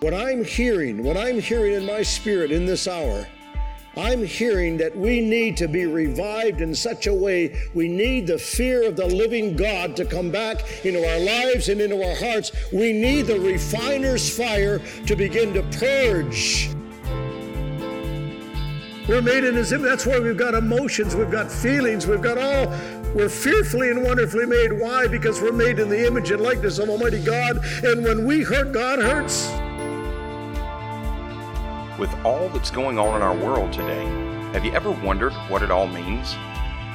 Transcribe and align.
What 0.00 0.14
I'm 0.14 0.44
hearing, 0.44 1.02
what 1.02 1.16
I'm 1.16 1.40
hearing 1.40 1.74
in 1.74 1.84
my 1.84 2.02
spirit 2.02 2.52
in 2.52 2.66
this 2.66 2.86
hour, 2.86 3.26
I'm 3.96 4.24
hearing 4.24 4.76
that 4.76 4.96
we 4.96 5.20
need 5.20 5.56
to 5.56 5.66
be 5.66 5.86
revived 5.86 6.60
in 6.60 6.72
such 6.72 7.08
a 7.08 7.14
way. 7.14 7.60
We 7.74 7.88
need 7.88 8.28
the 8.28 8.38
fear 8.38 8.86
of 8.86 8.94
the 8.94 9.06
living 9.06 9.56
God 9.56 9.96
to 9.96 10.04
come 10.04 10.30
back 10.30 10.84
into 10.84 11.04
our 11.04 11.18
lives 11.18 11.68
and 11.68 11.80
into 11.80 12.00
our 12.00 12.14
hearts. 12.14 12.52
We 12.72 12.92
need 12.92 13.22
the 13.22 13.40
refiner's 13.40 14.30
fire 14.30 14.78
to 15.06 15.16
begin 15.16 15.52
to 15.54 15.64
purge. 15.76 16.70
We're 19.08 19.20
made 19.20 19.42
in 19.42 19.56
His 19.56 19.72
image. 19.72 19.88
That's 19.88 20.06
why 20.06 20.20
we've 20.20 20.36
got 20.36 20.54
emotions, 20.54 21.16
we've 21.16 21.30
got 21.32 21.50
feelings, 21.50 22.06
we've 22.06 22.22
got 22.22 22.38
all. 22.38 22.68
We're 23.16 23.28
fearfully 23.28 23.90
and 23.90 24.04
wonderfully 24.04 24.46
made. 24.46 24.70
Why? 24.70 25.08
Because 25.08 25.42
we're 25.42 25.50
made 25.50 25.80
in 25.80 25.88
the 25.88 26.06
image 26.06 26.30
and 26.30 26.40
likeness 26.40 26.78
of 26.78 26.88
Almighty 26.88 27.24
God. 27.24 27.58
And 27.82 28.04
when 28.04 28.24
we 28.24 28.42
hurt, 28.44 28.70
God 28.70 29.00
hurts. 29.00 29.50
With 31.98 32.14
all 32.24 32.48
that's 32.50 32.70
going 32.70 32.96
on 32.96 33.16
in 33.16 33.22
our 33.22 33.34
world 33.34 33.72
today, 33.72 34.04
have 34.52 34.64
you 34.64 34.70
ever 34.70 34.92
wondered 34.92 35.32
what 35.48 35.64
it 35.64 35.72
all 35.72 35.88
means? 35.88 36.36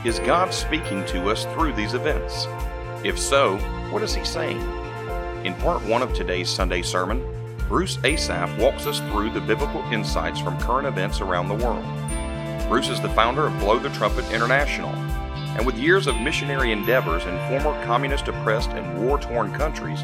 Is 0.05 0.20
God 0.20 0.53
speaking 0.53 1.03
to 1.07 1.29
us 1.29 1.43
through 1.53 1.73
these 1.73 1.93
events? 1.93 2.48
If 3.03 3.20
so, 3.20 3.57
what 3.91 4.02
is 4.02 4.16
He 4.16 4.23
saying? 4.23 4.62
In 5.43 5.55
part 5.55 5.84
one 5.84 6.02
of 6.02 6.13
today's 6.13 6.49
Sunday 6.49 6.81
sermon, 6.81 7.21
Bruce 7.67 7.98
Asaph 8.05 8.57
walks 8.57 8.85
us 8.85 8.99
through 9.12 9.31
the 9.31 9.41
biblical 9.41 9.81
insights 9.91 10.39
from 10.39 10.57
current 10.57 10.88
events 10.88 11.20
around 11.20 11.49
the 11.49 11.65
world. 11.65 11.84
Bruce 12.70 12.88
is 12.88 13.01
the 13.01 13.09
founder 13.09 13.45
of 13.45 13.59
Blow 13.59 13.79
the 13.79 13.90
Trumpet 13.90 14.31
International, 14.31 14.91
and 15.57 15.65
with 15.65 15.77
years 15.77 16.07
of 16.07 16.15
missionary 16.21 16.71
endeavors 16.71 17.26
in 17.26 17.38
former 17.49 17.84
communist 17.84 18.29
oppressed 18.29 18.70
and 18.70 19.05
war 19.05 19.20
torn 19.20 19.54
countries, 19.54 20.01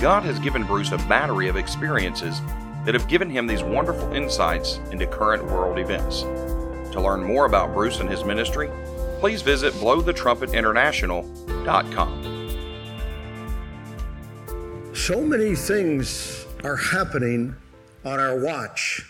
God 0.00 0.24
has 0.24 0.40
given 0.40 0.64
Bruce 0.64 0.90
a 0.90 0.98
battery 0.98 1.46
of 1.46 1.56
experiences 1.56 2.42
that 2.84 2.94
have 2.94 3.08
given 3.08 3.28
him 3.30 3.46
these 3.46 3.62
wonderful 3.62 4.12
insights 4.12 4.80
into 4.90 5.06
current 5.06 5.44
world 5.44 5.78
events. 5.78 6.22
To 6.92 7.00
learn 7.00 7.22
more 7.22 7.46
about 7.46 7.72
Bruce 7.72 8.00
and 8.00 8.10
his 8.10 8.24
ministry, 8.24 8.68
please 9.20 9.42
visit 9.42 9.72
blowthetrumpetinternational.com. 9.74 12.22
So 14.94 15.22
many 15.22 15.54
things 15.54 16.44
are 16.64 16.76
happening 16.76 17.54
on 18.04 18.20
our 18.20 18.38
watch. 18.38 19.08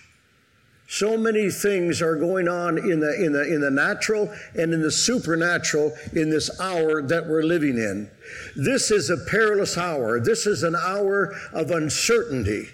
So 0.86 1.16
many 1.16 1.50
things 1.50 2.00
are 2.02 2.16
going 2.16 2.48
on 2.48 2.76
in 2.76 3.00
the, 3.00 3.24
in, 3.24 3.32
the, 3.32 3.50
in 3.50 3.62
the 3.62 3.70
natural 3.70 4.30
and 4.54 4.74
in 4.74 4.82
the 4.82 4.90
supernatural 4.90 5.96
in 6.12 6.28
this 6.28 6.60
hour 6.60 7.00
that 7.00 7.26
we're 7.26 7.44
living 7.44 7.78
in. 7.78 8.10
This 8.54 8.90
is 8.90 9.08
a 9.08 9.16
perilous 9.16 9.78
hour. 9.78 10.20
This 10.20 10.46
is 10.46 10.62
an 10.62 10.76
hour 10.76 11.34
of 11.54 11.70
uncertainty. 11.70 12.68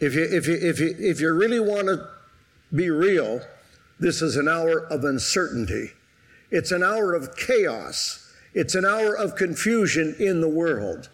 If 0.00 0.14
you, 0.14 0.24
if 0.24 0.46
you, 0.46 0.54
if 0.54 0.78
you, 0.78 0.94
if 0.98 1.20
you 1.20 1.32
really 1.32 1.60
want 1.60 1.86
to 1.86 2.08
be 2.74 2.90
real, 2.90 3.40
this 3.98 4.22
is 4.22 4.36
an 4.36 4.48
hour 4.48 4.86
of 4.86 5.04
uncertainty. 5.04 5.92
It's 6.50 6.70
an 6.70 6.82
hour 6.82 7.14
of 7.14 7.36
chaos. 7.36 8.32
It's 8.54 8.74
an 8.74 8.84
hour 8.84 9.14
of 9.14 9.36
confusion 9.36 10.14
in 10.18 10.40
the 10.40 10.48
world. 10.48 11.08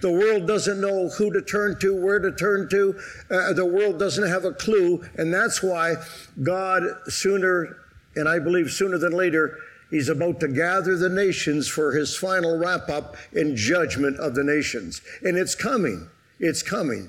The 0.00 0.10
world 0.10 0.46
doesn't 0.46 0.80
know 0.80 1.08
who 1.08 1.32
to 1.32 1.42
turn 1.42 1.78
to, 1.80 1.96
where 1.96 2.20
to 2.20 2.30
turn 2.32 2.68
to. 2.68 3.00
Uh, 3.30 3.52
the 3.52 3.64
world 3.64 3.98
doesn't 3.98 4.28
have 4.28 4.44
a 4.44 4.52
clue. 4.52 5.04
And 5.16 5.32
that's 5.32 5.62
why 5.62 5.96
God, 6.42 6.84
sooner, 7.08 7.76
and 8.14 8.28
I 8.28 8.38
believe 8.38 8.70
sooner 8.70 8.98
than 8.98 9.12
later, 9.12 9.56
He's 9.90 10.10
about 10.10 10.38
to 10.40 10.48
gather 10.48 10.96
the 10.96 11.08
nations 11.08 11.66
for 11.66 11.92
His 11.92 12.14
final 12.14 12.58
wrap 12.58 12.90
up 12.90 13.16
and 13.32 13.56
judgment 13.56 14.18
of 14.18 14.34
the 14.34 14.44
nations. 14.44 15.00
And 15.22 15.36
it's 15.36 15.54
coming. 15.54 16.08
It's 16.38 16.62
coming. 16.62 17.08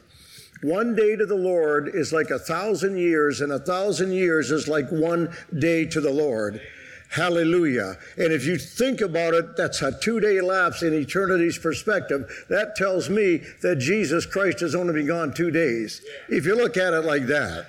One 0.62 0.96
day 0.96 1.16
to 1.16 1.26
the 1.26 1.36
Lord 1.36 1.90
is 1.94 2.12
like 2.12 2.32
a 2.32 2.40
thousand 2.40 2.98
years, 2.98 3.42
and 3.42 3.52
a 3.52 3.60
thousand 3.60 4.12
years 4.12 4.52
is 4.52 4.68
like 4.68 4.90
one 4.90 5.34
day 5.58 5.86
to 5.86 6.02
the 6.02 6.12
Lord. 6.12 6.62
Hallelujah. 7.10 7.98
And 8.18 8.32
if 8.32 8.46
you 8.46 8.58
think 8.58 9.02
about 9.02 9.34
it, 9.34 9.58
that's 9.58 9.82
a 9.82 9.98
two 10.00 10.20
day 10.20 10.42
lapse 10.42 10.84
in 10.84 10.94
eternity's 10.94 11.58
perspective. 11.58 12.46
That 12.50 12.76
tells 12.76 13.10
me 13.10 13.42
that 13.62 13.78
Jesus 13.78 14.26
Christ 14.26 14.60
has 14.60 14.76
only 14.76 14.94
been 14.94 15.08
gone 15.08 15.34
two 15.34 15.50
days. 15.50 16.02
If 16.28 16.46
you 16.46 16.56
look 16.56 16.78
at 16.78 16.94
it 16.94 17.06
like 17.06 17.26
that. 17.28 17.66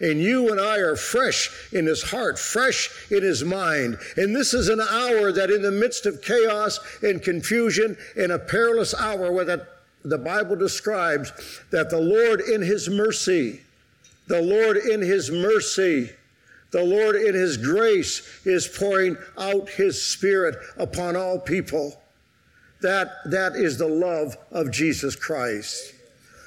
And 0.00 0.18
you 0.18 0.50
and 0.50 0.58
I 0.58 0.78
are 0.78 0.96
fresh 0.96 1.50
in 1.72 1.84
his 1.84 2.02
heart, 2.02 2.38
fresh 2.38 2.88
in 3.10 3.22
his 3.22 3.44
mind. 3.44 3.98
And 4.16 4.34
this 4.34 4.54
is 4.54 4.70
an 4.70 4.80
hour 4.80 5.30
that, 5.30 5.50
in 5.50 5.60
the 5.60 5.70
midst 5.70 6.06
of 6.06 6.22
chaos 6.22 6.80
and 7.02 7.22
confusion, 7.22 7.98
in 8.16 8.30
a 8.30 8.38
perilous 8.38 8.94
hour 8.94 9.30
with 9.30 9.48
that 9.48 9.79
the 10.04 10.18
Bible 10.18 10.56
describes 10.56 11.32
that 11.70 11.90
the 11.90 12.00
Lord 12.00 12.40
in 12.40 12.62
His 12.62 12.88
mercy, 12.88 13.60
the 14.26 14.40
Lord 14.40 14.76
in 14.76 15.00
His 15.00 15.30
mercy, 15.30 16.10
the 16.70 16.82
Lord 16.82 17.16
in 17.16 17.34
His 17.34 17.56
grace 17.56 18.22
is 18.44 18.66
pouring 18.66 19.16
out 19.36 19.68
His 19.70 20.02
Spirit 20.02 20.56
upon 20.76 21.16
all 21.16 21.38
people. 21.38 22.00
That, 22.80 23.10
that 23.26 23.56
is 23.56 23.76
the 23.76 23.88
love 23.88 24.36
of 24.50 24.70
Jesus 24.70 25.14
Christ. 25.16 25.94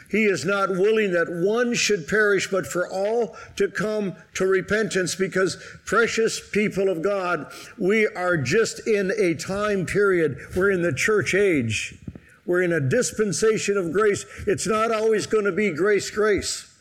He 0.09 0.25
is 0.25 0.45
not 0.45 0.69
willing 0.69 1.11
that 1.13 1.27
one 1.27 1.73
should 1.73 2.07
perish, 2.07 2.47
but 2.49 2.67
for 2.67 2.87
all 2.87 3.35
to 3.55 3.67
come 3.67 4.15
to 4.35 4.45
repentance 4.45 5.15
because, 5.15 5.57
precious 5.85 6.39
people 6.51 6.87
of 6.87 7.01
God, 7.01 7.51
we 7.79 8.05
are 8.07 8.37
just 8.37 8.87
in 8.87 9.11
a 9.17 9.33
time 9.33 9.87
period. 9.87 10.37
We're 10.55 10.69
in 10.69 10.83
the 10.83 10.93
church 10.93 11.33
age. 11.33 11.95
We're 12.45 12.61
in 12.61 12.73
a 12.73 12.79
dispensation 12.79 13.77
of 13.77 13.91
grace. 13.91 14.25
It's 14.45 14.67
not 14.67 14.91
always 14.91 15.25
going 15.25 15.45
to 15.45 15.51
be 15.51 15.71
grace, 15.71 16.09
grace. 16.09 16.72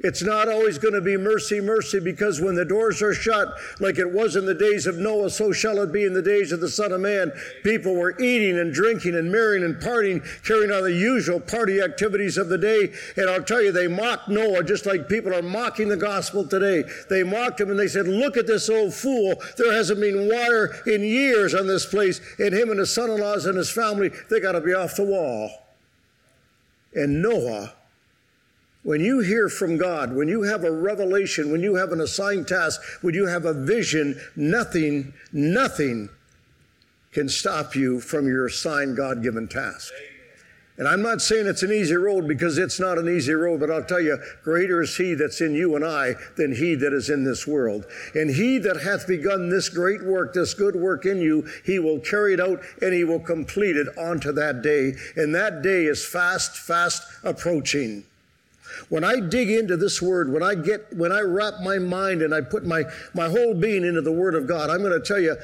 It's 0.00 0.22
not 0.22 0.48
always 0.48 0.76
going 0.76 0.94
to 0.94 1.00
be 1.00 1.16
mercy, 1.16 1.60
mercy, 1.60 2.00
because 2.00 2.40
when 2.40 2.56
the 2.56 2.64
doors 2.64 3.00
are 3.00 3.14
shut, 3.14 3.48
like 3.78 3.96
it 3.96 4.12
was 4.12 4.34
in 4.34 4.44
the 4.44 4.54
days 4.54 4.86
of 4.86 4.98
Noah, 4.98 5.30
so 5.30 5.52
shall 5.52 5.78
it 5.80 5.92
be 5.92 6.04
in 6.04 6.12
the 6.12 6.20
days 6.20 6.50
of 6.50 6.60
the 6.60 6.68
Son 6.68 6.92
of 6.92 7.00
Man. 7.00 7.32
People 7.62 7.94
were 7.94 8.20
eating 8.20 8.58
and 8.58 8.74
drinking 8.74 9.14
and 9.14 9.30
marrying 9.30 9.62
and 9.64 9.76
partying, 9.76 10.22
carrying 10.44 10.72
on 10.72 10.82
the 10.82 10.92
usual 10.92 11.38
party 11.38 11.80
activities 11.80 12.36
of 12.36 12.48
the 12.48 12.58
day. 12.58 12.92
And 13.16 13.30
I'll 13.30 13.42
tell 13.42 13.62
you, 13.62 13.70
they 13.70 13.86
mocked 13.86 14.28
Noah 14.28 14.64
just 14.64 14.84
like 14.84 15.08
people 15.08 15.32
are 15.32 15.42
mocking 15.42 15.88
the 15.88 15.96
gospel 15.96 16.46
today. 16.46 16.84
They 17.08 17.22
mocked 17.22 17.60
him 17.60 17.70
and 17.70 17.78
they 17.78 17.88
said, 17.88 18.08
Look 18.08 18.36
at 18.36 18.48
this 18.48 18.68
old 18.68 18.92
fool. 18.92 19.36
There 19.56 19.72
hasn't 19.72 20.00
been 20.00 20.28
water 20.28 20.74
in 20.86 21.02
years 21.02 21.54
on 21.54 21.68
this 21.68 21.86
place. 21.86 22.20
And 22.40 22.52
him 22.52 22.70
and 22.70 22.80
his 22.80 22.92
son 22.92 23.10
in 23.10 23.20
laws 23.20 23.46
and 23.46 23.56
his 23.56 23.70
family, 23.70 24.10
they 24.28 24.40
got 24.40 24.52
to 24.52 24.60
be 24.60 24.74
off 24.74 24.96
the 24.96 25.04
wall. 25.04 25.50
And 26.94 27.22
Noah 27.22 27.72
when 28.84 29.00
you 29.00 29.20
hear 29.20 29.48
from 29.48 29.76
God, 29.76 30.14
when 30.14 30.28
you 30.28 30.42
have 30.42 30.62
a 30.62 30.70
revelation, 30.70 31.50
when 31.50 31.62
you 31.62 31.74
have 31.74 31.90
an 31.90 32.00
assigned 32.00 32.46
task, 32.46 32.80
when 33.00 33.14
you 33.14 33.26
have 33.26 33.46
a 33.46 33.54
vision, 33.54 34.20
nothing, 34.36 35.14
nothing 35.32 36.10
can 37.10 37.28
stop 37.28 37.74
you 37.74 37.98
from 37.98 38.26
your 38.26 38.46
assigned 38.46 38.96
God 38.96 39.22
given 39.22 39.48
task. 39.48 39.92
And 40.76 40.88
I'm 40.88 41.02
not 41.02 41.22
saying 41.22 41.46
it's 41.46 41.62
an 41.62 41.72
easy 41.72 41.94
road 41.94 42.26
because 42.26 42.58
it's 42.58 42.80
not 42.80 42.98
an 42.98 43.08
easy 43.08 43.32
road, 43.32 43.60
but 43.60 43.70
I'll 43.70 43.84
tell 43.84 44.00
you, 44.00 44.18
greater 44.42 44.82
is 44.82 44.96
he 44.96 45.14
that's 45.14 45.40
in 45.40 45.54
you 45.54 45.76
and 45.76 45.84
I 45.84 46.16
than 46.36 46.54
he 46.54 46.74
that 46.74 46.92
is 46.92 47.08
in 47.08 47.22
this 47.22 47.46
world. 47.46 47.86
And 48.14 48.28
he 48.28 48.58
that 48.58 48.82
hath 48.82 49.06
begun 49.06 49.48
this 49.48 49.68
great 49.68 50.04
work, 50.04 50.34
this 50.34 50.52
good 50.52 50.74
work 50.74 51.06
in 51.06 51.22
you, 51.22 51.48
he 51.64 51.78
will 51.78 52.00
carry 52.00 52.34
it 52.34 52.40
out 52.40 52.60
and 52.82 52.92
he 52.92 53.04
will 53.04 53.20
complete 53.20 53.76
it 53.76 53.86
onto 53.96 54.32
that 54.32 54.62
day. 54.62 54.94
And 55.14 55.32
that 55.34 55.62
day 55.62 55.84
is 55.84 56.04
fast, 56.04 56.56
fast 56.56 57.02
approaching. 57.22 58.04
When 58.88 59.04
I 59.04 59.20
dig 59.20 59.50
into 59.50 59.76
this 59.76 60.00
word, 60.00 60.32
when 60.32 60.42
I 60.42 60.54
get, 60.54 60.92
when 60.94 61.12
I 61.12 61.20
wrap 61.20 61.54
my 61.62 61.78
mind 61.78 62.22
and 62.22 62.34
I 62.34 62.40
put 62.40 62.64
my, 62.64 62.84
my 63.14 63.28
whole 63.28 63.54
being 63.54 63.84
into 63.84 64.00
the 64.00 64.12
word 64.12 64.34
of 64.34 64.46
God, 64.46 64.70
I'm 64.70 64.82
going 64.82 64.98
to 64.98 65.06
tell 65.06 65.20
you, 65.20 65.36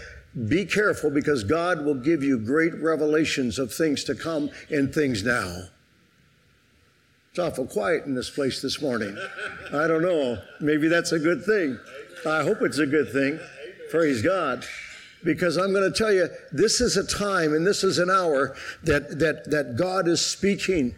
be 0.49 0.65
careful 0.65 1.11
because 1.11 1.43
God 1.43 1.85
will 1.85 1.95
give 1.95 2.23
you 2.23 2.39
great 2.39 2.75
revelations 2.75 3.59
of 3.59 3.73
things 3.73 4.05
to 4.05 4.15
come 4.15 4.51
and 4.71 4.95
things 4.95 5.25
now. 5.25 5.65
It's 7.31 7.38
awful 7.38 7.67
quiet 7.67 8.06
in 8.06 8.15
this 8.15 8.31
place 8.31 8.61
this 8.61 8.82
morning. 8.82 9.17
I 9.73 9.87
don't 9.87 10.03
know. 10.03 10.43
Maybe 10.61 10.88
that's 10.88 11.12
a 11.12 11.19
good 11.19 11.44
thing. 11.44 11.79
I 12.26 12.43
hope 12.43 12.59
it's 12.62 12.79
a 12.79 12.87
good 12.87 13.12
thing. 13.12 13.38
Praise 13.91 14.23
God. 14.23 14.65
Because 15.23 15.56
I'm 15.56 15.73
going 15.73 15.91
to 15.91 15.97
tell 15.97 16.12
you, 16.12 16.29
this 16.50 16.81
is 16.81 16.97
a 16.97 17.06
time 17.06 17.55
and 17.55 17.67
this 17.67 17.85
is 17.85 17.99
an 17.99 18.11
hour 18.11 18.56
that, 18.83 19.19
that, 19.19 19.50
that 19.50 19.76
God 19.76 20.09
is 20.09 20.25
speaking 20.25 20.97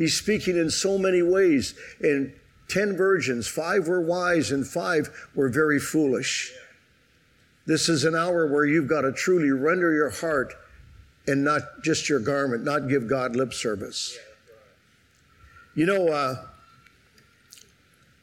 He's 0.00 0.16
speaking 0.16 0.56
in 0.56 0.70
so 0.70 0.96
many 0.96 1.20
ways. 1.20 1.74
And 2.00 2.32
10 2.68 2.96
virgins, 2.96 3.46
five 3.46 3.86
were 3.86 4.00
wise 4.00 4.50
and 4.50 4.66
five 4.66 5.28
were 5.34 5.50
very 5.50 5.78
foolish. 5.78 6.54
This 7.66 7.86
is 7.90 8.04
an 8.04 8.14
hour 8.14 8.46
where 8.46 8.64
you've 8.64 8.88
got 8.88 9.02
to 9.02 9.12
truly 9.12 9.50
render 9.50 9.92
your 9.92 10.08
heart 10.08 10.54
and 11.26 11.44
not 11.44 11.82
just 11.84 12.08
your 12.08 12.18
garment, 12.18 12.64
not 12.64 12.88
give 12.88 13.08
God 13.08 13.36
lip 13.36 13.52
service. 13.52 14.18
You 15.74 15.84
know, 15.84 16.08
uh, 16.08 16.46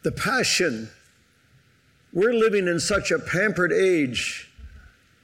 the 0.02 0.12
passion, 0.12 0.90
we're 2.12 2.34
living 2.34 2.68
in 2.68 2.80
such 2.80 3.12
a 3.12 3.20
pampered 3.20 3.72
age, 3.72 4.50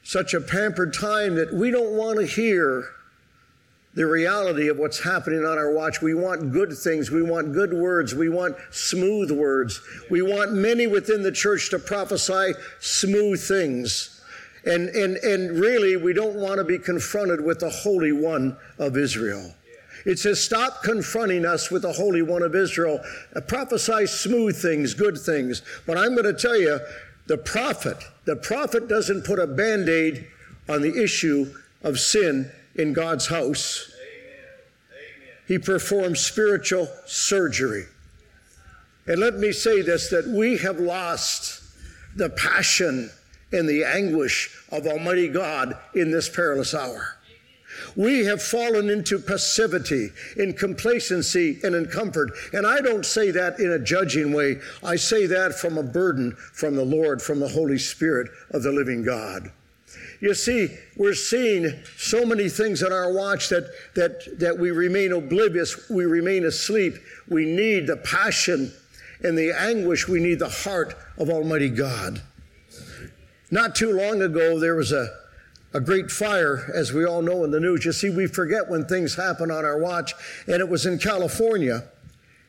such 0.04 0.36
a 0.36 0.40
pampered 0.40 0.94
time 0.94 1.34
that 1.34 1.52
we 1.52 1.72
don't 1.72 1.98
want 1.98 2.20
to 2.20 2.28
hear 2.28 2.92
the 3.96 4.08
reality 4.08 4.70
of 4.70 4.78
what's 4.78 5.04
happening 5.04 5.46
on 5.46 5.58
our 5.58 5.72
watch. 5.72 6.02
We 6.02 6.16
want 6.16 6.52
good 6.52 6.74
things. 6.76 7.12
We 7.12 7.22
want 7.22 7.54
good 7.54 7.74
words. 7.74 8.16
We 8.16 8.30
want 8.30 8.56
smooth 8.72 9.30
words. 9.32 9.82
We 10.10 10.22
want 10.22 10.54
many 10.54 10.88
within 10.88 11.22
the 11.22 11.32
church 11.32 11.70
to 11.70 11.80
prophesy 11.80 12.54
smooth 12.80 13.40
things. 13.40 14.22
And, 14.66 14.90
and, 14.90 15.18
and 15.18 15.60
really, 15.60 15.98
we 15.98 16.14
don't 16.14 16.36
want 16.36 16.58
to 16.58 16.64
be 16.64 16.80
confronted 16.80 17.44
with 17.44 17.60
the 17.60 17.70
Holy 17.70 18.12
One 18.12 18.58
of 18.80 18.98
Israel. 18.98 19.54
It 20.06 20.20
says, 20.20 20.44
Stop 20.44 20.84
confronting 20.84 21.46
us 21.46 21.70
with 21.70 21.84
the 21.84 21.94
Holy 21.94 22.22
One 22.22 22.42
of 22.42 22.56
Israel. 22.56 23.00
Prophesy 23.48 24.08
smooth 24.08 24.60
things, 24.60 24.94
good 24.94 25.18
things. 25.18 25.62
But 25.86 25.98
I'm 25.98 26.16
going 26.16 26.24
to 26.24 26.34
tell 26.34 26.58
you, 26.58 26.80
the 27.28 27.38
prophet, 27.38 27.98
the 28.26 28.36
prophet 28.36 28.88
doesn't 28.88 29.24
put 29.24 29.40
a 29.40 29.48
band 29.48 29.88
aid 29.88 30.28
on 30.68 30.82
the 30.82 31.02
issue 31.02 31.54
of 31.84 32.00
sin 32.00 32.52
in 32.76 32.94
God's 32.94 33.28
house. 33.28 33.92
He 35.48 35.60
performs 35.60 36.20
spiritual 36.20 36.88
surgery. 37.06 37.86
And 39.08 39.20
let 39.20 39.36
me 39.36 39.52
say 39.52 39.82
this 39.82 40.10
that 40.10 40.28
we 40.28 40.58
have 40.58 40.80
lost 40.80 41.62
the 42.16 42.30
passion 42.30 43.10
and 43.52 43.68
the 43.68 43.84
anguish 43.84 44.66
of 44.72 44.88
Almighty 44.88 45.28
God 45.28 45.78
in 45.94 46.12
this 46.12 46.30
perilous 46.30 46.74
hour. 46.74 47.18
We 47.96 48.26
have 48.26 48.42
fallen 48.42 48.90
into 48.90 49.20
passivity, 49.20 50.10
in 50.38 50.54
complacency, 50.54 51.60
and 51.64 51.76
in 51.76 51.88
comfort. 51.88 52.32
And 52.54 52.66
I 52.66 52.82
don't 52.82 53.06
say 53.06 53.32
that 53.32 53.60
in 53.60 53.72
a 53.72 53.80
judging 53.80 54.32
way. 54.32 54.60
I 54.84 54.96
say 54.96 55.26
that 55.28 55.56
from 55.56 55.78
a 55.78 55.84
burden 55.84 56.36
from 56.54 56.76
the 56.76 56.86
Lord, 56.86 57.22
from 57.22 57.40
the 57.40 57.48
Holy 57.48 57.80
Spirit 57.80 58.30
of 58.52 58.64
the 58.64 58.72
living 58.72 59.04
God. 59.04 59.52
You 60.24 60.34
see, 60.34 60.70
we're 60.96 61.16
seeing 61.16 61.84
so 61.98 62.26
many 62.26 62.48
things 62.48 62.82
on 62.82 62.94
our 62.94 63.12
watch 63.12 63.50
that, 63.50 63.70
that, 63.96 64.40
that 64.40 64.58
we 64.58 64.72
remain 64.72 65.12
oblivious, 65.12 65.90
we 65.90 66.06
remain 66.06 66.46
asleep. 66.46 66.94
We 67.28 67.44
need 67.44 67.88
the 67.88 67.98
passion 67.98 68.72
and 69.22 69.38
the 69.38 69.52
anguish, 69.52 70.08
we 70.08 70.22
need 70.22 70.40
the 70.40 70.48
heart 70.48 70.96
of 71.18 71.30
Almighty 71.30 71.68
God. 71.68 72.22
Not 73.52 73.76
too 73.76 73.92
long 73.92 74.22
ago, 74.22 74.62
there 74.62 74.76
was 74.78 74.94
a, 74.94 75.10
a 75.74 75.82
great 75.82 76.10
fire, 76.10 76.72
as 76.74 76.94
we 76.94 77.06
all 77.06 77.22
know 77.22 77.44
in 77.44 77.52
the 77.52 77.60
news. 77.60 77.84
You 77.84 77.92
see, 77.92 78.10
we 78.10 78.28
forget 78.28 78.70
when 78.70 78.86
things 78.86 79.16
happen 79.16 79.52
on 79.52 79.66
our 79.66 79.78
watch, 79.78 80.14
and 80.48 80.62
it 80.62 80.70
was 80.70 80.86
in 80.86 81.00
California. 81.00 81.84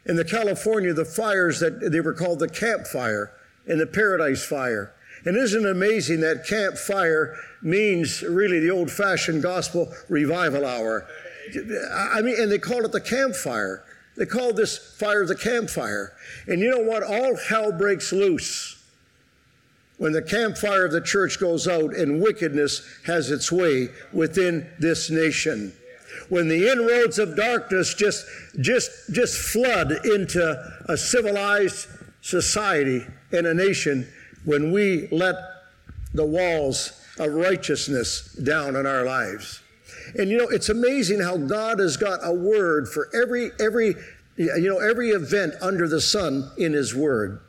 In 0.07 0.15
the 0.15 0.25
California, 0.25 0.93
the 0.93 1.05
fires 1.05 1.59
that 1.59 1.91
they 1.91 2.01
were 2.01 2.15
called 2.15 2.39
the 2.39 2.49
Camp 2.49 2.87
Fire 2.87 3.33
and 3.67 3.81
the 3.81 3.87
Paradise 3.89 4.47
Fire. 4.47 4.95
And 5.25 5.37
isn't 5.37 5.65
it 5.65 5.71
amazing 5.71 6.21
that 6.21 6.47
campfire 6.47 7.37
means 7.63 8.23
really 8.23 8.61
the 8.61 8.71
old 8.71 8.91
fashioned 8.91 9.43
gospel 9.43 9.93
revival 10.09 10.67
hour. 10.67 11.07
I 11.93 12.21
mean, 12.23 12.41
and 12.41 12.53
they 12.53 12.59
call 12.59 12.85
it 12.85 12.93
the 12.93 13.01
campfire. 13.01 13.85
They 14.17 14.27
call 14.27 14.53
this 14.53 14.79
fire 14.79 15.27
the 15.27 15.35
campfire. 15.35 16.13
And 16.47 16.61
you 16.61 16.71
know 16.71 16.83
what? 16.83 17.03
All 17.03 17.37
hell 17.37 17.73
breaks 17.73 18.13
loose 18.13 18.83
when 19.97 20.13
the 20.13 20.23
campfire 20.23 20.85
of 20.85 20.93
the 20.93 21.01
church 21.01 21.41
goes 21.41 21.67
out 21.67 21.95
and 21.95 22.23
wickedness 22.23 22.87
has 23.07 23.31
its 23.31 23.51
way 23.51 23.89
within 24.13 24.69
this 24.79 25.11
nation. 25.11 25.73
When 26.29 26.49
the 26.49 26.71
inroads 26.71 27.19
of 27.19 27.37
darkness 27.37 27.95
just, 27.95 28.27
just, 28.61 29.13
just 29.13 29.37
flood 29.37 29.93
into 30.05 30.73
a 30.89 30.97
civilized 30.97 31.89
society 32.21 33.07
and 33.33 33.47
a 33.47 33.55
nation, 33.55 34.07
when 34.45 34.73
we 34.73 35.09
let 35.11 35.37
the 36.13 36.25
walls 36.25 37.01
of 37.19 37.33
righteousness 37.33 38.33
down 38.35 38.77
in 38.77 38.87
our 38.87 39.05
lives. 39.05 39.61
And 40.19 40.31
you 40.31 40.39
know, 40.39 40.49
it's 40.49 40.69
amazing 40.69 41.21
how 41.21 41.37
God 41.37 41.79
has 41.79 41.97
got 41.97 42.21
a 42.23 42.33
word 42.33 42.89
for 42.89 43.09
every 43.15 43.51
every 43.59 43.95
you 44.37 44.69
know 44.69 44.79
every 44.79 45.11
event 45.11 45.55
under 45.61 45.89
the 45.89 46.01
sun 46.01 46.51
in 46.59 46.73
His 46.73 46.95
Word. 46.95 47.41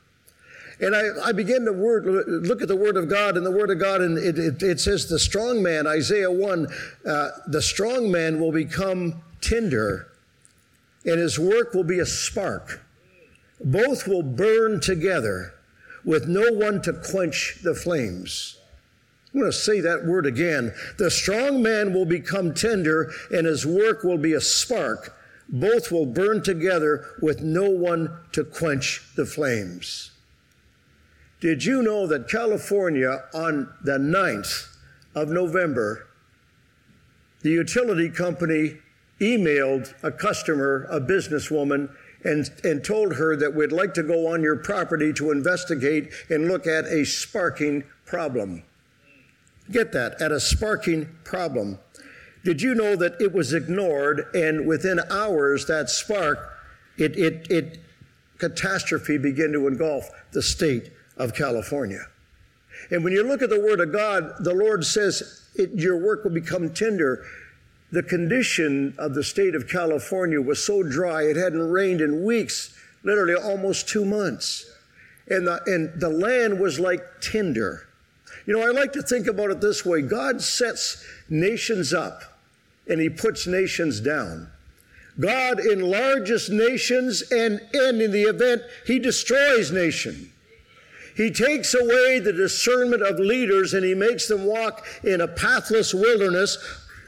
And 0.79 0.93
I, 0.93 1.29
I 1.29 1.31
begin 1.31 1.63
to 1.65 1.71
word, 1.71 2.05
look 2.05 2.61
at 2.61 2.67
the 2.67 2.75
Word 2.75 2.97
of 2.97 3.07
God 3.07 3.37
and 3.37 3.45
the 3.45 3.51
Word 3.51 3.71
of 3.71 3.79
God, 3.79 4.01
and 4.01 4.17
it, 4.17 4.37
it, 4.37 4.61
it 4.61 4.79
says, 4.79 5.07
The 5.07 5.19
strong 5.19 5.63
man, 5.63 5.87
Isaiah 5.87 6.29
1, 6.29 6.67
uh, 7.05 7.29
the 7.47 7.61
strong 7.61 8.11
man 8.11 8.41
will 8.41 8.51
become 8.51 9.21
tinder, 9.39 10.11
and 11.05 11.17
his 11.17 11.39
work 11.39 11.73
will 11.73 11.85
be 11.85 11.99
a 11.99 12.05
spark. 12.05 12.81
Both 13.63 14.05
will 14.05 14.21
burn 14.21 14.81
together 14.81 15.54
with 16.05 16.27
no 16.27 16.51
one 16.51 16.81
to 16.83 16.93
quench 16.93 17.57
the 17.63 17.75
flames. 17.75 18.57
I'm 19.33 19.41
going 19.41 19.51
to 19.51 19.57
say 19.57 19.81
that 19.81 20.05
word 20.05 20.25
again. 20.25 20.73
The 20.97 21.11
strong 21.11 21.61
man 21.61 21.93
will 21.93 22.05
become 22.05 22.53
tender, 22.53 23.11
and 23.31 23.45
his 23.45 23.65
work 23.65 24.03
will 24.03 24.17
be 24.17 24.31
a 24.31 24.39
spark. 24.39 25.17
Both 25.49 25.91
will 25.91 26.05
burn 26.05 26.41
together 26.41 27.05
with 27.21 27.41
no 27.41 27.69
one 27.69 28.17
to 28.31 28.45
quench 28.45 29.01
the 29.15 29.25
flames. 29.25 30.11
Did 31.41 31.65
you 31.65 31.83
know 31.83 32.07
that 32.07 32.29
California, 32.29 33.25
on 33.33 33.73
the 33.83 33.97
9th 33.97 34.73
of 35.13 35.29
November, 35.29 36.07
the 37.41 37.51
utility 37.51 38.09
company 38.09 38.77
emailed 39.19 39.93
a 40.01 40.11
customer, 40.11 40.87
a 40.89 40.99
businesswoman, 40.99 41.93
and, 42.25 42.49
and 42.63 42.83
told 42.83 43.15
her 43.15 43.35
that 43.37 43.53
we'd 43.53 43.71
like 43.71 43.93
to 43.93 44.03
go 44.03 44.27
on 44.33 44.41
your 44.41 44.57
property 44.57 45.13
to 45.13 45.31
investigate 45.31 46.11
and 46.29 46.47
look 46.47 46.67
at 46.67 46.85
a 46.85 47.05
sparking 47.05 47.83
problem. 48.05 48.63
Get 49.71 49.93
that, 49.93 50.21
at 50.21 50.31
a 50.31 50.39
sparking 50.39 51.09
problem. 51.23 51.79
Did 52.43 52.61
you 52.61 52.75
know 52.75 52.95
that 52.95 53.21
it 53.21 53.33
was 53.33 53.53
ignored 53.53 54.27
and 54.33 54.67
within 54.67 54.99
hours 55.09 55.65
that 55.67 55.89
spark, 55.89 56.51
it, 56.97 57.15
it, 57.17 57.49
it 57.49 57.79
catastrophe 58.37 59.17
began 59.17 59.51
to 59.53 59.67
engulf 59.67 60.09
the 60.31 60.41
state 60.41 60.91
of 61.17 61.33
California. 61.33 62.05
And 62.91 63.03
when 63.03 63.13
you 63.13 63.23
look 63.23 63.41
at 63.41 63.49
the 63.49 63.59
Word 63.59 63.79
of 63.79 63.91
God, 63.91 64.43
the 64.43 64.53
Lord 64.53 64.85
says 64.85 65.47
it, 65.55 65.71
your 65.73 65.97
work 65.97 66.23
will 66.23 66.31
become 66.31 66.73
tender. 66.73 67.25
The 67.95 68.03
condition 68.03 68.93
of 68.97 69.13
the 69.13 69.23
state 69.23 69.55
of 69.55 69.69
California 69.69 70.41
was 70.41 70.61
so 70.61 70.83
dry, 70.83 71.23
it 71.23 71.37
hadn't 71.37 71.71
rained 71.71 72.01
in 72.01 72.25
weeks, 72.25 72.77
literally 73.03 73.35
almost 73.35 73.87
two 73.87 74.03
months. 74.03 74.69
And 75.29 75.47
the, 75.47 75.61
and 75.65 75.97
the 75.97 76.09
land 76.09 76.59
was 76.59 76.77
like 76.77 76.99
tinder. 77.21 77.87
You 78.45 78.53
know, 78.53 78.67
I 78.67 78.71
like 78.71 78.91
to 78.91 79.01
think 79.01 79.27
about 79.27 79.49
it 79.49 79.61
this 79.61 79.85
way 79.85 80.01
God 80.01 80.41
sets 80.41 81.05
nations 81.29 81.93
up 81.93 82.23
and 82.85 82.99
he 82.99 83.07
puts 83.07 83.47
nations 83.47 84.01
down. 84.01 84.49
God 85.17 85.61
enlarges 85.61 86.49
nations 86.49 87.21
and, 87.31 87.61
and 87.71 88.01
in 88.01 88.11
the 88.11 88.23
event, 88.23 88.61
he 88.85 88.99
destroys 88.99 89.71
nation. 89.71 90.33
He 91.15 91.31
takes 91.31 91.73
away 91.73 92.19
the 92.19 92.33
discernment 92.33 93.03
of 93.03 93.19
leaders 93.19 93.73
and 93.73 93.85
he 93.85 93.95
makes 93.95 94.27
them 94.27 94.43
walk 94.43 94.85
in 95.01 95.21
a 95.21 95.29
pathless 95.29 95.93
wilderness. 95.93 96.57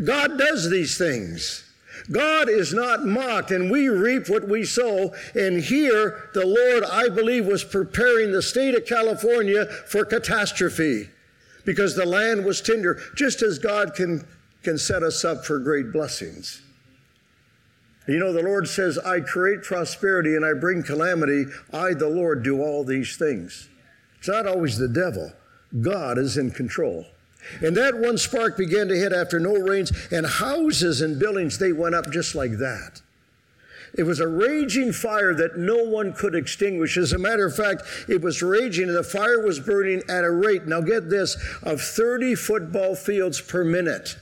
God 0.04 0.38
does 0.38 0.70
these 0.70 0.98
things. 0.98 1.64
God 2.12 2.48
is 2.50 2.74
not 2.74 3.06
mocked, 3.06 3.52
and 3.52 3.72
we 3.72 3.90
reap 3.90 4.30
what 4.30 4.48
we 4.48 4.64
sow. 4.64 5.14
And 5.36 5.62
here, 5.62 6.30
the 6.34 6.46
Lord, 6.46 6.84
I 6.84 7.10
believe, 7.10 7.46
was 7.46 7.64
preparing 7.64 8.32
the 8.32 8.42
state 8.42 8.76
of 8.76 8.86
California 8.86 9.66
for 9.66 10.06
catastrophe 10.06 11.10
because 11.66 11.96
the 11.96 12.06
land 12.06 12.46
was 12.46 12.62
tender, 12.62 13.02
just 13.16 13.42
as 13.42 13.60
God 13.60 13.94
can, 13.94 14.26
can 14.64 14.78
set 14.78 15.04
us 15.04 15.26
up 15.26 15.44
for 15.44 15.60
great 15.60 15.92
blessings. 15.92 16.62
You 18.08 18.20
know, 18.20 18.32
the 18.32 18.44
Lord 18.44 18.70
says, 18.70 18.98
I 18.98 19.20
create 19.20 19.64
prosperity 19.64 20.36
and 20.36 20.46
I 20.46 20.54
bring 20.54 20.82
calamity. 20.82 21.46
I, 21.74 21.94
the 21.94 22.08
Lord, 22.08 22.42
do 22.42 22.62
all 22.62 22.86
these 22.86 23.18
things. 23.18 23.68
It's 24.18 24.30
not 24.30 24.48
always 24.48 24.78
the 24.78 24.88
devil, 24.88 25.34
God 25.82 26.18
is 26.18 26.38
in 26.38 26.52
control. 26.52 27.06
And 27.62 27.76
that 27.78 27.98
one 27.98 28.18
spark 28.18 28.58
began 28.58 28.88
to 28.88 28.96
hit 28.96 29.14
after 29.14 29.40
no 29.40 29.54
rains, 29.54 29.92
and 30.12 30.26
houses 30.26 31.02
and 31.02 31.20
buildings, 31.20 31.58
they 31.58 31.72
went 31.72 31.96
up 31.96 32.12
just 32.12 32.36
like 32.36 32.58
that. 32.58 33.02
It 33.98 34.04
was 34.04 34.20
a 34.20 34.28
raging 34.28 34.94
fire 34.94 35.34
that 35.34 35.58
no 35.58 35.84
one 35.84 36.14
could 36.14 36.36
extinguish. 36.36 36.98
As 36.98 37.14
a 37.14 37.18
matter 37.18 37.46
of 37.46 37.56
fact, 37.56 37.82
it 38.08 38.22
was 38.22 38.44
raging 38.44 38.90
and 38.90 38.96
the 38.96 39.04
fire 39.04 39.40
was 39.40 39.60
burning 39.60 40.04
at 40.08 40.24
a 40.24 40.30
rate, 40.30 40.68
now 40.68 40.82
get 40.82 41.10
this, 41.10 41.36
of 41.64 41.82
30 41.82 42.36
football 42.36 42.96
fields 42.96 43.42
per 43.42 43.64
minute. 43.64 44.18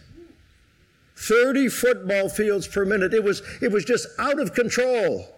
30 1.17 1.70
football 1.70 2.29
fields 2.29 2.67
per 2.67 2.86
minute. 2.86 3.13
It 3.13 3.24
was, 3.24 3.41
it 3.62 3.72
was 3.72 3.84
just 3.84 4.08
out 4.17 4.39
of 4.39 4.53
control. 4.53 5.35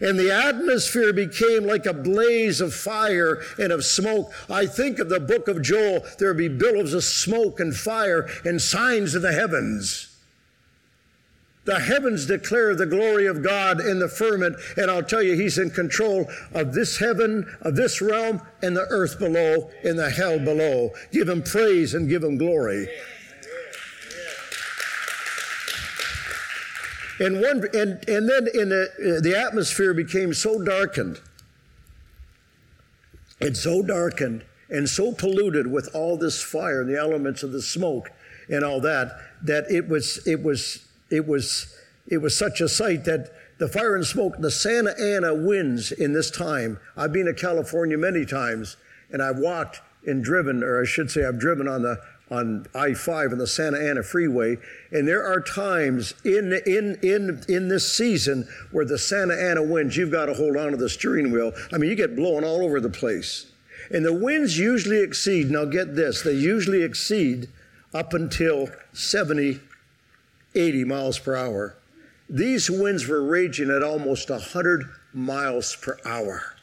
And 0.00 0.18
the 0.18 0.32
atmosphere 0.32 1.12
became 1.12 1.64
like 1.64 1.86
a 1.86 1.92
blaze 1.92 2.60
of 2.60 2.74
fire 2.74 3.42
and 3.58 3.72
of 3.72 3.84
smoke. 3.84 4.32
I 4.48 4.66
think 4.66 4.98
of 4.98 5.08
the 5.08 5.20
book 5.20 5.48
of 5.48 5.62
Joel. 5.62 6.04
There 6.18 6.34
be 6.34 6.48
billows 6.48 6.94
of 6.94 7.04
smoke 7.04 7.60
and 7.60 7.74
fire 7.74 8.28
and 8.44 8.60
signs 8.60 9.14
of 9.14 9.22
the 9.22 9.32
heavens. 9.32 10.14
The 11.64 11.80
heavens 11.80 12.26
declare 12.26 12.74
the 12.74 12.86
glory 12.86 13.26
of 13.26 13.42
God 13.42 13.80
in 13.80 13.98
the 13.98 14.08
firmament, 14.08 14.56
and 14.76 14.90
I'll 14.90 15.02
tell 15.02 15.22
you, 15.22 15.34
He's 15.34 15.56
in 15.56 15.70
control 15.70 16.30
of 16.52 16.74
this 16.74 16.98
heaven, 16.98 17.56
of 17.62 17.74
this 17.74 18.02
realm, 18.02 18.42
and 18.62 18.76
the 18.76 18.86
earth 18.90 19.18
below, 19.18 19.70
and 19.82 19.98
the 19.98 20.10
hell 20.10 20.38
below. 20.38 20.90
Give 21.10 21.28
Him 21.28 21.42
praise 21.42 21.94
and 21.94 22.08
give 22.08 22.22
Him 22.22 22.36
glory. 22.36 22.88
And, 27.20 27.40
one, 27.40 27.64
and, 27.74 28.08
and 28.08 28.28
then 28.28 28.48
in 28.52 28.68
the, 28.70 29.20
the 29.22 29.36
atmosphere 29.38 29.94
became 29.94 30.34
so 30.34 30.62
darkened 30.62 31.20
and 33.40 33.56
so 33.56 33.82
darkened 33.82 34.44
and 34.70 34.88
so 34.88 35.12
polluted 35.12 35.70
with 35.70 35.94
all 35.94 36.16
this 36.16 36.42
fire 36.42 36.80
and 36.80 36.90
the 36.90 36.98
elements 36.98 37.42
of 37.42 37.52
the 37.52 37.62
smoke 37.62 38.10
and 38.48 38.64
all 38.64 38.80
that 38.80 39.18
that 39.42 39.70
it 39.70 39.88
was 39.88 40.26
it 40.26 40.42
was 40.42 40.86
it 41.10 41.26
was 41.26 41.76
it 42.08 42.18
was 42.18 42.36
such 42.36 42.60
a 42.60 42.68
sight 42.68 43.04
that 43.04 43.30
the 43.58 43.68
fire 43.68 43.94
and 43.94 44.06
smoke 44.06 44.34
the 44.38 44.50
santa 44.50 44.98
ana 45.00 45.34
winds 45.34 45.92
in 45.92 46.12
this 46.12 46.30
time 46.30 46.78
i've 46.96 47.12
been 47.12 47.26
to 47.26 47.34
california 47.34 47.96
many 47.96 48.24
times 48.24 48.76
and 49.10 49.22
i've 49.22 49.38
walked 49.38 49.80
and 50.06 50.24
driven 50.24 50.62
or 50.62 50.80
i 50.80 50.84
should 50.84 51.10
say 51.10 51.24
i've 51.24 51.38
driven 51.38 51.68
on 51.68 51.82
the 51.82 51.98
on 52.30 52.66
I-5 52.74 53.32
and 53.32 53.40
the 53.40 53.46
Santa 53.46 53.78
Ana 53.78 54.02
Freeway, 54.02 54.56
and 54.90 55.06
there 55.06 55.24
are 55.24 55.40
times 55.40 56.14
in 56.24 56.52
in 56.66 56.98
in 57.02 57.44
in 57.48 57.68
this 57.68 57.94
season 57.94 58.48
where 58.72 58.84
the 58.84 58.98
Santa 58.98 59.34
Ana 59.34 59.62
winds, 59.62 59.96
you've 59.96 60.10
got 60.10 60.26
to 60.26 60.34
hold 60.34 60.56
on 60.56 60.70
to 60.70 60.76
the 60.76 60.88
steering 60.88 61.30
wheel. 61.30 61.52
I 61.72 61.78
mean, 61.78 61.90
you 61.90 61.96
get 61.96 62.16
blown 62.16 62.44
all 62.44 62.64
over 62.64 62.80
the 62.80 62.88
place, 62.88 63.46
and 63.90 64.04
the 64.04 64.12
winds 64.12 64.58
usually 64.58 65.00
exceed. 65.00 65.50
Now, 65.50 65.66
get 65.66 65.94
this: 65.96 66.22
they 66.22 66.32
usually 66.32 66.82
exceed 66.82 67.48
up 67.92 68.14
until 68.14 68.70
70, 68.92 69.60
80 70.54 70.84
miles 70.84 71.18
per 71.18 71.36
hour. 71.36 71.76
These 72.28 72.70
winds 72.70 73.06
were 73.06 73.22
raging 73.22 73.70
at 73.70 73.82
almost 73.82 74.30
100 74.30 74.90
miles 75.12 75.76
per 75.76 75.98
hour. 76.04 76.53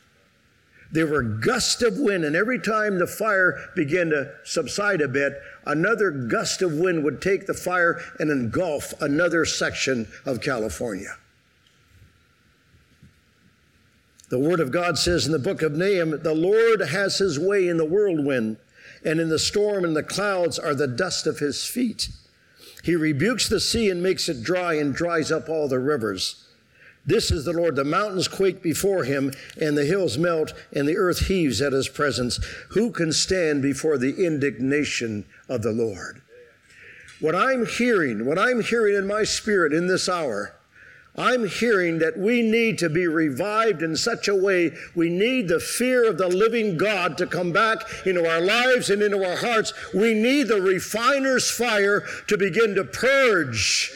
There 0.91 1.07
were 1.07 1.23
gusts 1.23 1.81
of 1.81 1.97
wind, 1.97 2.25
and 2.25 2.35
every 2.35 2.59
time 2.59 2.99
the 2.99 3.07
fire 3.07 3.69
began 3.75 4.09
to 4.09 4.33
subside 4.43 4.99
a 4.99 5.07
bit, 5.07 5.41
another 5.65 6.11
gust 6.11 6.61
of 6.61 6.73
wind 6.73 7.03
would 7.03 7.21
take 7.21 7.47
the 7.47 7.53
fire 7.53 8.01
and 8.19 8.29
engulf 8.29 8.99
another 9.01 9.45
section 9.45 10.07
of 10.25 10.41
California. 10.41 11.15
The 14.29 14.39
Word 14.39 14.59
of 14.59 14.71
God 14.71 14.97
says 14.97 15.25
in 15.25 15.31
the 15.31 15.39
book 15.39 15.61
of 15.61 15.73
Nahum, 15.73 16.21
the 16.23 16.33
Lord 16.33 16.81
has 16.81 17.17
his 17.17 17.39
way 17.39 17.67
in 17.67 17.77
the 17.77 17.85
whirlwind, 17.85 18.57
and 19.03 19.19
in 19.19 19.29
the 19.29 19.39
storm 19.39 19.85
and 19.85 19.95
the 19.95 20.03
clouds 20.03 20.59
are 20.59 20.75
the 20.75 20.87
dust 20.87 21.25
of 21.25 21.39
his 21.39 21.65
feet. 21.65 22.09
He 22.83 22.95
rebukes 22.95 23.47
the 23.47 23.59
sea 23.59 23.89
and 23.89 24.01
makes 24.01 24.27
it 24.27 24.43
dry 24.43 24.73
and 24.73 24.93
dries 24.93 25.31
up 25.31 25.47
all 25.47 25.67
the 25.67 25.79
rivers. 25.79 26.47
This 27.05 27.31
is 27.31 27.45
the 27.45 27.53
Lord. 27.53 27.75
The 27.75 27.83
mountains 27.83 28.27
quake 28.27 28.61
before 28.61 29.03
him, 29.03 29.31
and 29.59 29.77
the 29.77 29.85
hills 29.85 30.17
melt, 30.17 30.53
and 30.71 30.87
the 30.87 30.97
earth 30.97 31.27
heaves 31.27 31.61
at 31.61 31.73
his 31.73 31.89
presence. 31.89 32.39
Who 32.69 32.91
can 32.91 33.11
stand 33.11 33.61
before 33.61 33.97
the 33.97 34.23
indignation 34.23 35.25
of 35.49 35.63
the 35.63 35.71
Lord? 35.71 36.21
What 37.19 37.35
I'm 37.35 37.65
hearing, 37.65 38.25
what 38.25 38.39
I'm 38.39 38.61
hearing 38.61 38.95
in 38.95 39.07
my 39.07 39.23
spirit 39.23 39.73
in 39.73 39.87
this 39.87 40.07
hour, 40.07 40.55
I'm 41.15 41.47
hearing 41.47 41.99
that 41.99 42.17
we 42.17 42.41
need 42.41 42.77
to 42.79 42.89
be 42.89 43.05
revived 43.05 43.81
in 43.81 43.97
such 43.97 44.27
a 44.27 44.35
way. 44.35 44.71
We 44.95 45.09
need 45.09 45.47
the 45.47 45.59
fear 45.59 46.09
of 46.09 46.17
the 46.17 46.29
living 46.29 46.77
God 46.77 47.17
to 47.17 47.27
come 47.27 47.51
back 47.51 47.79
into 48.05 48.27
our 48.27 48.39
lives 48.39 48.89
and 48.89 49.01
into 49.03 49.27
our 49.27 49.35
hearts. 49.35 49.73
We 49.93 50.13
need 50.13 50.47
the 50.47 50.61
refiner's 50.61 51.51
fire 51.51 52.05
to 52.27 52.37
begin 52.37 52.75
to 52.75 52.85
purge 52.85 53.91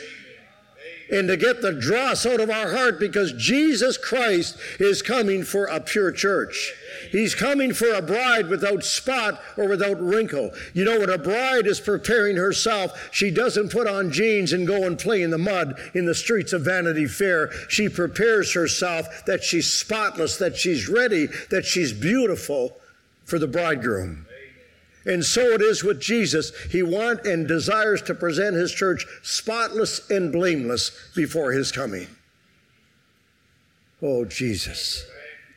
and 1.12 1.28
to 1.28 1.38
get 1.38 1.62
the 1.62 1.74
dross 1.74 2.26
out 2.26 2.40
of 2.40 2.50
our 2.50 2.72
heart 2.72 3.00
because 3.00 3.34
Jesus 3.34 3.98
Christ 3.98 4.58
is 4.80 5.02
coming 5.02 5.44
for 5.44 5.66
a 5.66 5.80
pure 5.80 6.12
church. 6.12 6.74
He's 7.12 7.36
coming 7.36 7.74
for 7.74 7.94
a 7.94 8.02
bride 8.02 8.48
without 8.48 8.84
spot 8.84 9.42
or 9.58 9.68
without 9.68 10.02
wrinkle. 10.02 10.52
You 10.74 10.86
know, 10.86 11.00
when 11.00 11.10
a 11.10 11.18
bride 11.18 11.68
is 11.68 11.80
preparing 11.80 12.38
herself, 12.38 13.10
she 13.12 13.32
doesn't 13.32 13.72
put 13.72 13.88
on 13.88 14.12
jeans 14.12 14.54
and 14.54 14.68
go 14.68 14.86
and 14.86 14.98
play 14.98 15.22
in 15.22 15.32
the 15.32 15.38
mud 15.38 15.80
in 15.94 16.06
the 16.06 16.16
streets 16.16 16.54
of 16.54 16.64
Vanity 16.64 17.06
Fair. 17.06 17.52
She 17.70 17.90
prepares 17.90 18.54
herself 18.54 19.26
that 19.26 19.44
she's 19.44 19.72
spotless, 19.72 20.38
that 20.38 20.58
she's 20.58 20.90
ready, 20.90 21.28
that 21.50 21.66
she's 21.66 21.94
beautiful 21.94 22.78
for 23.26 23.40
the 23.40 23.48
bridegroom. 23.48 24.25
And 25.06 25.24
so 25.24 25.42
it 25.52 25.62
is 25.62 25.84
with 25.84 26.02
Jesus. 26.02 26.52
He 26.72 26.82
wants 26.82 27.28
and 27.28 27.48
desires 27.48 28.02
to 28.04 28.16
present 28.16 28.56
his 28.56 28.72
church 28.72 29.06
spotless 29.22 30.10
and 30.10 30.32
blameless 30.32 31.12
before 31.16 31.52
his 31.52 31.72
coming. 31.72 32.08
Oh, 34.02 34.26
Jesus. 34.26 35.06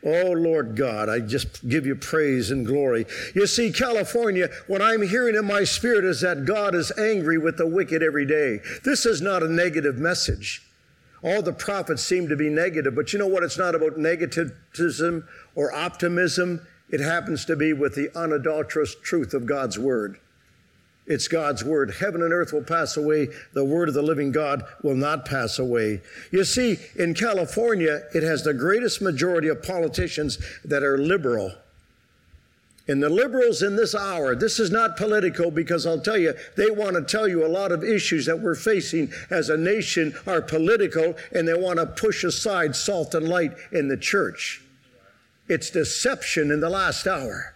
Oh, 0.05 0.31
Lord 0.31 0.76
God, 0.76 1.09
I 1.09 1.19
just 1.19 1.69
give 1.69 1.85
you 1.85 1.97
praise 1.97 2.50
and 2.50 2.64
glory. 2.64 3.05
You 3.35 3.47
see, 3.47 3.73
California, 3.73 4.49
what 4.69 4.81
I'm 4.81 5.02
hearing 5.02 5.35
in 5.35 5.45
my 5.45 5.64
spirit 5.64 6.05
is 6.05 6.21
that 6.21 6.45
God 6.45 6.75
is 6.75 6.97
angry 6.97 7.37
with 7.37 7.57
the 7.57 7.67
wicked 7.67 8.02
every 8.02 8.25
day. 8.25 8.61
This 8.85 9.07
is 9.07 9.21
not 9.21 9.43
a 9.43 9.49
negative 9.49 9.99
message. 9.99 10.62
All 11.23 11.43
the 11.43 11.52
prophets 11.52 12.05
seem 12.05 12.28
to 12.28 12.37
be 12.37 12.49
negative, 12.49 12.95
but 12.95 13.12
you 13.12 13.19
know 13.19 13.26
what? 13.26 13.43
It's 13.43 13.59
not 13.59 13.75
about 13.75 13.99
negativism 13.99 15.26
or 15.57 15.73
optimism. 15.75 16.64
It 16.90 17.00
happens 17.00 17.45
to 17.47 17.57
be 17.57 17.73
with 17.73 17.95
the 17.95 18.11
unadulterous 18.16 18.95
truth 18.95 19.35
of 19.35 19.47
God's 19.47 19.78
Word. 19.78 20.18
It's 21.07 21.28
God's 21.28 21.64
Word. 21.64 21.95
Heaven 22.00 22.23
and 22.23 22.33
earth 22.33 22.52
will 22.52 22.62
pass 22.62 22.97
away. 22.97 23.28
The 23.54 23.64
Word 23.64 23.88
of 23.88 23.95
the 23.95 24.02
living 24.02 24.30
God 24.30 24.62
will 24.83 24.95
not 24.95 25.25
pass 25.25 25.59
away. 25.59 26.02
You 26.30 26.45
see, 26.45 26.78
in 26.97 27.14
California, 27.14 28.02
it 28.14 28.23
has 28.23 28.45
the 28.45 28.54
greatest 28.54 29.00
majority 29.00 29.49
of 29.49 29.62
politicians 29.62 30.38
that 30.64 30.83
are 30.83 30.99
liberal. 30.99 31.52
And 32.88 33.02
the 33.02 33.11
liberals 33.11 33.62
in 33.62 33.76
this 33.76 33.95
hour, 33.95 34.35
this 34.35 34.59
is 34.59 34.71
not 34.71 34.97
political 34.97 35.50
because 35.50 35.87
I'll 35.87 36.00
tell 36.00 36.16
you, 36.16 36.35
they 36.57 36.71
want 36.71 36.95
to 36.97 37.02
tell 37.02 37.28
you 37.28 37.45
a 37.45 37.49
lot 37.49 37.71
of 37.71 37.85
issues 37.85 38.25
that 38.26 38.40
we're 38.40 38.54
facing 38.54 39.12
as 39.30 39.50
a 39.50 39.59
nation 39.59 40.14
are 40.26 40.40
political 40.40 41.14
and 41.33 41.47
they 41.47 41.54
want 41.54 41.78
to 41.78 41.87
push 41.87 42.25
aside 42.25 42.75
salt 42.75 43.14
and 43.14 43.28
light 43.28 43.52
in 43.73 43.88
the 43.88 43.97
church. 43.99 44.62
It's 45.49 45.71
deception 45.71 46.50
in 46.50 46.61
the 46.61 46.69
last 46.69 47.07
hour 47.07 47.55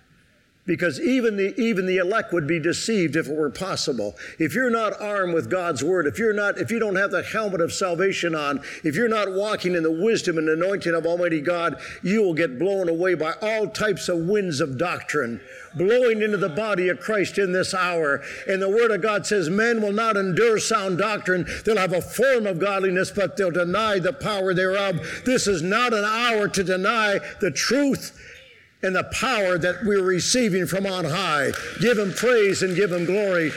because 0.64 1.00
even 1.00 1.36
the 1.36 1.58
even 1.60 1.86
the 1.86 1.96
elect 1.96 2.32
would 2.32 2.46
be 2.46 2.60
deceived 2.60 3.16
if 3.16 3.28
it 3.28 3.36
were 3.36 3.50
possible. 3.50 4.14
If 4.38 4.54
you're 4.54 4.70
not 4.70 5.00
armed 5.00 5.34
with 5.34 5.50
god's 5.50 5.82
word 5.82 6.06
if 6.06 6.18
you're 6.18 6.32
not 6.32 6.58
if 6.58 6.70
you 6.70 6.78
don't 6.78 6.96
have 6.96 7.10
the 7.10 7.22
helmet 7.22 7.60
of 7.60 7.72
salvation 7.72 8.34
on 8.34 8.60
if 8.84 8.94
you're 8.94 9.08
not 9.08 9.32
walking 9.32 9.74
in 9.74 9.82
the 9.82 9.90
wisdom 9.90 10.38
and 10.38 10.48
anointing 10.48 10.94
of 10.94 11.06
almighty 11.06 11.40
god 11.40 11.80
you 12.02 12.22
will 12.22 12.34
get 12.34 12.58
blown 12.58 12.88
away 12.88 13.14
by 13.14 13.32
all 13.42 13.66
types 13.68 14.08
of 14.08 14.18
winds 14.18 14.60
of 14.60 14.78
doctrine 14.78 15.40
blowing 15.74 16.22
into 16.22 16.36
the 16.36 16.48
body 16.48 16.88
of 16.88 17.00
christ 17.00 17.38
in 17.38 17.52
this 17.52 17.74
hour. 17.74 18.22
And 18.46 18.60
the 18.60 18.68
word 18.68 18.90
of 18.90 19.02
god 19.02 19.26
says 19.26 19.48
men 19.50 19.82
will 19.82 19.92
not 19.92 20.16
endure 20.16 20.58
sound 20.58 20.98
doctrine. 20.98 21.46
They'll 21.64 21.76
have 21.76 21.92
a 21.92 22.02
form 22.02 22.46
of 22.46 22.58
godliness 22.58 23.10
but 23.10 23.36
they'll 23.36 23.50
deny 23.50 23.98
the 23.98 24.12
power 24.12 24.54
thereof. 24.54 25.22
This 25.24 25.46
is 25.46 25.62
not 25.62 25.92
an 25.92 26.04
hour 26.04 26.48
to 26.48 26.62
deny 26.62 27.20
the 27.40 27.50
truth 27.50 28.18
and 28.82 28.94
the 28.94 29.04
power 29.04 29.58
that 29.58 29.84
we're 29.84 30.02
receiving 30.02 30.66
from 30.66 30.86
on 30.86 31.04
high. 31.04 31.52
Give 31.80 31.98
him 31.98 32.12
praise 32.12 32.62
and 32.62 32.74
give 32.74 32.90
him 32.90 33.04
glory 33.04 33.52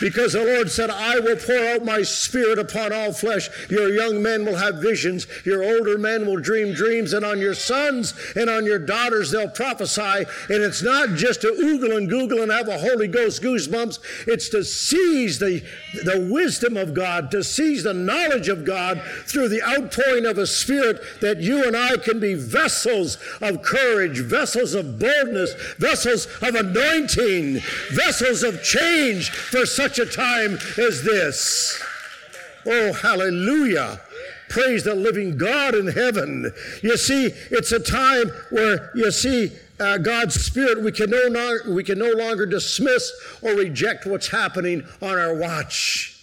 because 0.00 0.32
the 0.32 0.44
Lord 0.44 0.70
said, 0.70 0.90
I 0.90 1.18
will 1.20 1.36
pour 1.36 1.56
out 1.56 1.84
my 1.84 2.02
spirit 2.02 2.58
upon 2.58 2.92
all 2.92 3.12
flesh. 3.12 3.48
Your 3.70 3.90
young 3.90 4.22
men 4.22 4.44
will 4.44 4.56
have 4.56 4.76
visions, 4.76 5.26
your 5.44 5.62
older 5.62 5.98
men 5.98 6.26
will 6.26 6.38
dream 6.38 6.74
dreams, 6.74 7.12
and 7.12 7.24
on 7.24 7.38
your 7.38 7.54
sons 7.54 8.14
and 8.34 8.50
on 8.50 8.64
your 8.64 8.78
daughters 8.78 9.30
they'll 9.30 9.48
prophesy. 9.48 10.26
And 10.48 10.62
it's 10.62 10.82
not 10.82 11.10
just 11.10 11.42
to 11.42 11.48
oogle 11.48 11.96
and 11.96 12.08
google 12.08 12.42
and 12.42 12.50
have 12.50 12.68
a 12.68 12.78
Holy 12.78 13.08
Ghost 13.08 13.42
goosebumps, 13.42 14.00
it's 14.26 14.48
to 14.50 14.64
seize 14.64 15.38
the, 15.38 15.62
the 16.04 16.28
wisdom 16.30 16.76
of 16.76 16.94
God, 16.94 17.30
to 17.30 17.44
seize 17.44 17.84
the 17.84 17.94
knowledge 17.94 18.48
of 18.48 18.64
God 18.64 19.00
through 19.26 19.48
the 19.48 19.62
outpouring 19.62 20.26
of 20.26 20.38
a 20.38 20.46
spirit 20.46 21.00
that 21.20 21.38
you 21.38 21.66
and 21.66 21.76
I 21.76 21.96
can 21.96 22.20
be 22.20 22.34
vessels 22.34 23.18
of 23.40 23.62
courage, 23.62 24.20
vessels 24.20 24.74
of 24.74 24.98
boldness, 24.98 25.54
vessels 25.78 26.26
of 26.42 26.54
anointing, 26.54 27.60
vessels 27.92 28.42
of 28.42 28.62
change 28.62 29.30
for 29.30 29.64
some 29.66 29.83
such 29.84 29.98
a 29.98 30.06
time 30.06 30.54
as 30.78 31.02
this. 31.02 31.82
Oh, 32.64 32.94
hallelujah. 32.94 34.00
Praise 34.48 34.82
the 34.82 34.94
living 34.94 35.36
God 35.36 35.74
in 35.74 35.88
heaven. 35.88 36.50
You 36.82 36.96
see, 36.96 37.26
it's 37.50 37.70
a 37.70 37.80
time 37.80 38.30
where 38.48 38.90
you 38.94 39.10
see 39.10 39.52
uh, 39.78 39.98
God's 39.98 40.42
Spirit, 40.42 40.82
we 40.82 40.90
can, 40.90 41.10
no 41.10 41.26
longer, 41.26 41.70
we 41.70 41.84
can 41.84 41.98
no 41.98 42.12
longer 42.12 42.46
dismiss 42.46 43.12
or 43.42 43.50
reject 43.56 44.06
what's 44.06 44.28
happening 44.28 44.86
on 45.02 45.18
our 45.18 45.34
watch. 45.34 46.18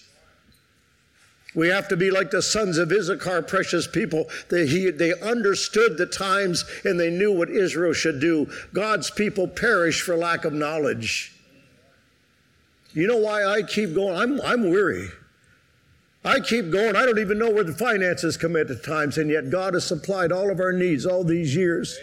We 1.54 1.68
have 1.68 1.88
to 1.90 1.98
be 1.98 2.10
like 2.10 2.32
the 2.32 2.42
sons 2.42 2.80
of 2.80 2.92
Issachar, 2.92 3.44
precious 3.44 3.86
people. 3.86 4.28
They, 4.50 4.66
he, 4.66 4.90
they 4.90 5.14
understood 5.22 6.00
the 6.00 6.08
times 6.08 6.66
and 6.84 7.00
they 7.00 7.12
knew 7.12 7.32
what 7.32 7.52
Israel 7.52 7.94
should 7.94 8.20
do. 8.20 8.50
God's 8.74 9.12
people 9.12 9.48
perish 9.48 10.02
for 10.02 10.16
lack 10.16 10.46
of 10.46 10.54
knowledge. 10.54 11.36
You 12.94 13.08
know 13.08 13.18
why 13.18 13.44
I 13.44 13.62
keep 13.64 13.94
going? 13.94 14.16
I'm, 14.16 14.42
I'm 14.42 14.70
weary. 14.70 15.10
I 16.24 16.40
keep 16.40 16.72
going. 16.72 16.96
I 16.96 17.06
don't 17.06 17.20
even 17.20 17.40
know 17.40 17.50
where 17.50 17.64
the 17.64 17.74
finances 17.74 18.38
come 18.38 18.56
in 18.56 18.70
at 18.70 18.84
times, 18.84 19.18
and 19.18 19.30
yet 19.30 19.50
God 19.50 19.74
has 19.74 19.88
supplied 19.88 20.32
all 20.32 20.52
of 20.52 20.60
our 20.60 20.74
needs 20.74 21.06
all 21.06 21.24
these 21.24 21.56
years. 21.56 21.98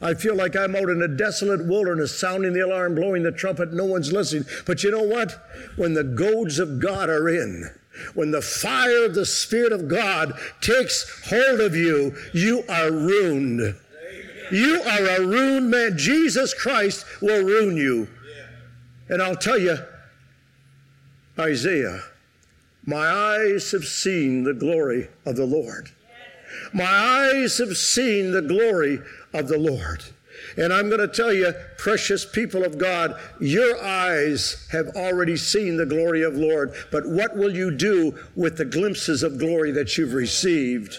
I 0.00 0.14
feel 0.14 0.36
like 0.36 0.54
I'm 0.54 0.76
out 0.76 0.90
in 0.90 1.02
a 1.02 1.08
desolate 1.08 1.66
wilderness, 1.66 2.18
sounding 2.18 2.52
the 2.52 2.60
alarm, 2.60 2.94
blowing 2.94 3.22
the 3.22 3.32
trumpet, 3.32 3.72
no 3.72 3.84
one's 3.84 4.12
listening. 4.12 4.44
But 4.66 4.84
you 4.84 4.90
know 4.90 5.02
what? 5.02 5.32
When 5.76 5.94
the 5.94 6.04
goads 6.04 6.58
of 6.58 6.78
God 6.78 7.08
are 7.08 7.28
in, 7.28 7.70
When 8.14 8.30
the 8.30 8.42
fire 8.42 9.04
of 9.04 9.14
the 9.14 9.26
Spirit 9.26 9.72
of 9.72 9.88
God 9.88 10.32
takes 10.60 11.28
hold 11.28 11.60
of 11.60 11.74
you, 11.74 12.16
you 12.32 12.64
are 12.68 12.90
ruined. 12.90 13.74
You 14.50 14.80
are 14.82 15.06
a 15.16 15.26
ruined 15.26 15.70
man. 15.70 15.98
Jesus 15.98 16.54
Christ 16.54 17.04
will 17.20 17.44
ruin 17.44 17.76
you. 17.76 18.08
And 19.08 19.22
I'll 19.22 19.36
tell 19.36 19.58
you, 19.58 19.78
Isaiah, 21.38 22.02
my 22.84 23.06
eyes 23.06 23.70
have 23.72 23.84
seen 23.84 24.44
the 24.44 24.54
glory 24.54 25.08
of 25.26 25.36
the 25.36 25.44
Lord. 25.44 25.90
My 26.72 26.84
eyes 26.84 27.58
have 27.58 27.76
seen 27.76 28.32
the 28.32 28.42
glory 28.42 29.00
of 29.32 29.48
the 29.48 29.58
Lord. 29.58 30.04
And 30.56 30.72
I'm 30.72 30.88
going 30.88 31.00
to 31.00 31.08
tell 31.08 31.32
you, 31.32 31.52
precious 31.76 32.24
people 32.24 32.64
of 32.64 32.78
God, 32.78 33.18
your 33.40 33.80
eyes 33.82 34.66
have 34.72 34.88
already 34.96 35.36
seen 35.36 35.76
the 35.76 35.86
glory 35.86 36.22
of 36.22 36.34
Lord. 36.34 36.72
But 36.90 37.06
what 37.06 37.36
will 37.36 37.54
you 37.54 37.70
do 37.70 38.18
with 38.34 38.56
the 38.56 38.64
glimpses 38.64 39.22
of 39.22 39.38
glory 39.38 39.70
that 39.72 39.96
you've 39.96 40.14
received? 40.14 40.98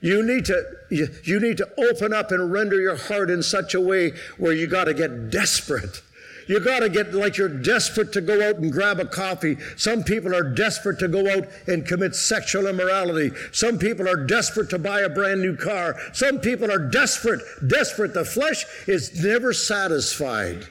You 0.00 0.22
need 0.22 0.44
to 0.46 0.62
you, 0.90 1.08
you 1.22 1.40
need 1.40 1.56
to 1.58 1.68
open 1.78 2.12
up 2.12 2.30
and 2.30 2.52
render 2.52 2.78
your 2.78 2.96
heart 2.96 3.30
in 3.30 3.42
such 3.42 3.72
a 3.72 3.80
way 3.80 4.12
where 4.36 4.52
you 4.52 4.66
got 4.66 4.84
to 4.84 4.92
get 4.92 5.30
desperate 5.30 6.02
you 6.46 6.60
got 6.60 6.80
to 6.80 6.88
get 6.88 7.14
like 7.14 7.36
you're 7.36 7.48
desperate 7.48 8.12
to 8.12 8.20
go 8.20 8.48
out 8.48 8.56
and 8.56 8.72
grab 8.72 9.00
a 9.00 9.04
coffee. 9.04 9.56
Some 9.76 10.02
people 10.02 10.34
are 10.34 10.42
desperate 10.42 10.98
to 10.98 11.08
go 11.08 11.30
out 11.30 11.48
and 11.66 11.86
commit 11.86 12.14
sexual 12.14 12.66
immorality. 12.66 13.30
Some 13.52 13.78
people 13.78 14.08
are 14.08 14.26
desperate 14.26 14.70
to 14.70 14.78
buy 14.78 15.00
a 15.00 15.08
brand 15.08 15.40
new 15.40 15.56
car. 15.56 15.96
Some 16.12 16.40
people 16.40 16.70
are 16.70 16.78
desperate, 16.78 17.40
desperate. 17.66 18.14
The 18.14 18.24
flesh 18.24 18.64
is 18.86 19.22
never 19.22 19.52
satisfied. 19.52 20.66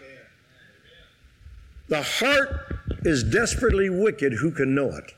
The 1.90 2.02
heart 2.02 2.80
is 3.04 3.24
desperately 3.24 3.90
wicked. 3.90 4.34
Who 4.34 4.52
can 4.52 4.74
know 4.74 4.90
it? 4.90 5.14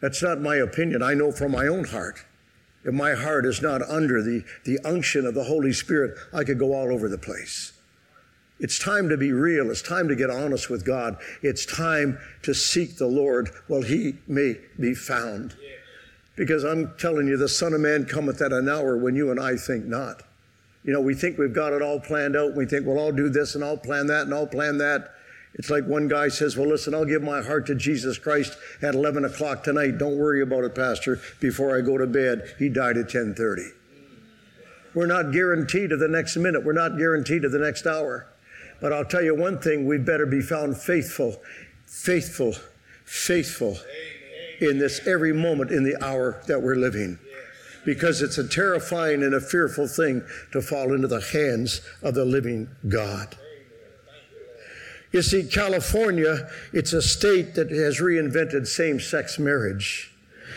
That's 0.00 0.22
not 0.22 0.40
my 0.40 0.56
opinion. 0.56 1.02
I 1.02 1.14
know 1.14 1.30
from 1.30 1.52
my 1.52 1.66
own 1.66 1.84
heart. 1.84 2.24
If 2.84 2.94
my 2.94 3.14
heart 3.14 3.44
is 3.44 3.60
not 3.60 3.82
under 3.82 4.22
the, 4.22 4.42
the 4.64 4.78
unction 4.84 5.26
of 5.26 5.34
the 5.34 5.44
Holy 5.44 5.72
Spirit, 5.72 6.16
I 6.32 6.44
could 6.44 6.58
go 6.58 6.74
all 6.74 6.92
over 6.92 7.08
the 7.08 7.18
place. 7.18 7.72
It's 8.60 8.78
time 8.78 9.08
to 9.08 9.16
be 9.16 9.32
real. 9.32 9.70
It's 9.70 9.82
time 9.82 10.06
to 10.08 10.14
get 10.14 10.28
honest 10.30 10.68
with 10.68 10.84
God. 10.84 11.16
It's 11.42 11.64
time 11.64 12.18
to 12.42 12.54
seek 12.54 12.96
the 12.96 13.06
Lord 13.06 13.50
while 13.66 13.82
he 13.82 14.18
may 14.28 14.56
be 14.78 14.94
found. 14.94 15.56
Because 16.36 16.62
I'm 16.62 16.92
telling 16.98 17.26
you, 17.26 17.36
the 17.36 17.48
Son 17.48 17.72
of 17.72 17.80
Man 17.80 18.04
cometh 18.04 18.40
at 18.42 18.52
an 18.52 18.68
hour 18.68 18.96
when 18.96 19.16
you 19.16 19.30
and 19.30 19.40
I 19.40 19.56
think 19.56 19.86
not. 19.86 20.22
You 20.84 20.92
know, 20.92 21.00
we 21.00 21.14
think 21.14 21.38
we've 21.38 21.52
got 21.52 21.72
it 21.72 21.82
all 21.82 22.00
planned 22.00 22.36
out. 22.36 22.54
We 22.54 22.66
think, 22.66 22.86
well, 22.86 22.98
I'll 22.98 23.12
do 23.12 23.28
this 23.28 23.54
and 23.54 23.64
I'll 23.64 23.76
plan 23.76 24.06
that 24.06 24.22
and 24.22 24.34
I'll 24.34 24.46
plan 24.46 24.78
that. 24.78 25.10
It's 25.54 25.70
like 25.70 25.84
one 25.86 26.08
guy 26.08 26.28
says, 26.28 26.56
well, 26.56 26.68
listen, 26.68 26.94
I'll 26.94 27.04
give 27.04 27.22
my 27.22 27.42
heart 27.42 27.66
to 27.66 27.74
Jesus 27.74 28.18
Christ 28.18 28.56
at 28.82 28.94
11 28.94 29.24
o'clock 29.24 29.64
tonight. 29.64 29.98
Don't 29.98 30.16
worry 30.16 30.42
about 30.42 30.64
it, 30.64 30.74
Pastor, 30.74 31.20
before 31.40 31.76
I 31.76 31.80
go 31.80 31.98
to 31.98 32.06
bed. 32.06 32.54
He 32.58 32.68
died 32.68 32.96
at 32.96 33.12
1030. 33.12 33.62
We're 34.94 35.06
not 35.06 35.32
guaranteed 35.32 35.90
to 35.90 35.96
the 35.96 36.08
next 36.08 36.36
minute. 36.36 36.64
We're 36.64 36.72
not 36.72 36.98
guaranteed 36.98 37.42
to 37.42 37.48
the 37.48 37.58
next 37.58 37.86
hour. 37.86 38.26
But 38.80 38.92
I'll 38.92 39.04
tell 39.04 39.22
you 39.22 39.34
one 39.34 39.58
thing 39.58 39.86
we 39.86 39.98
better 39.98 40.26
be 40.26 40.40
found 40.40 40.76
faithful, 40.76 41.40
faithful, 41.86 42.54
faithful 43.04 43.78
in 44.60 44.78
this 44.78 45.06
every 45.06 45.32
moment 45.32 45.70
in 45.70 45.84
the 45.84 46.02
hour 46.04 46.42
that 46.46 46.62
we're 46.62 46.76
living. 46.76 47.18
Because 47.84 48.20
it's 48.20 48.38
a 48.38 48.46
terrifying 48.46 49.22
and 49.22 49.34
a 49.34 49.40
fearful 49.40 49.86
thing 49.86 50.22
to 50.52 50.60
fall 50.60 50.92
into 50.92 51.08
the 51.08 51.20
hands 51.20 51.80
of 52.02 52.14
the 52.14 52.24
living 52.24 52.68
God. 52.88 53.36
You 55.12 55.22
see, 55.22 55.44
California, 55.44 56.48
it's 56.72 56.92
a 56.92 57.02
state 57.02 57.54
that 57.54 57.70
has 57.70 58.00
reinvented 58.00 58.66
same 58.66 59.00
sex 59.00 59.38
marriage. 59.38 60.12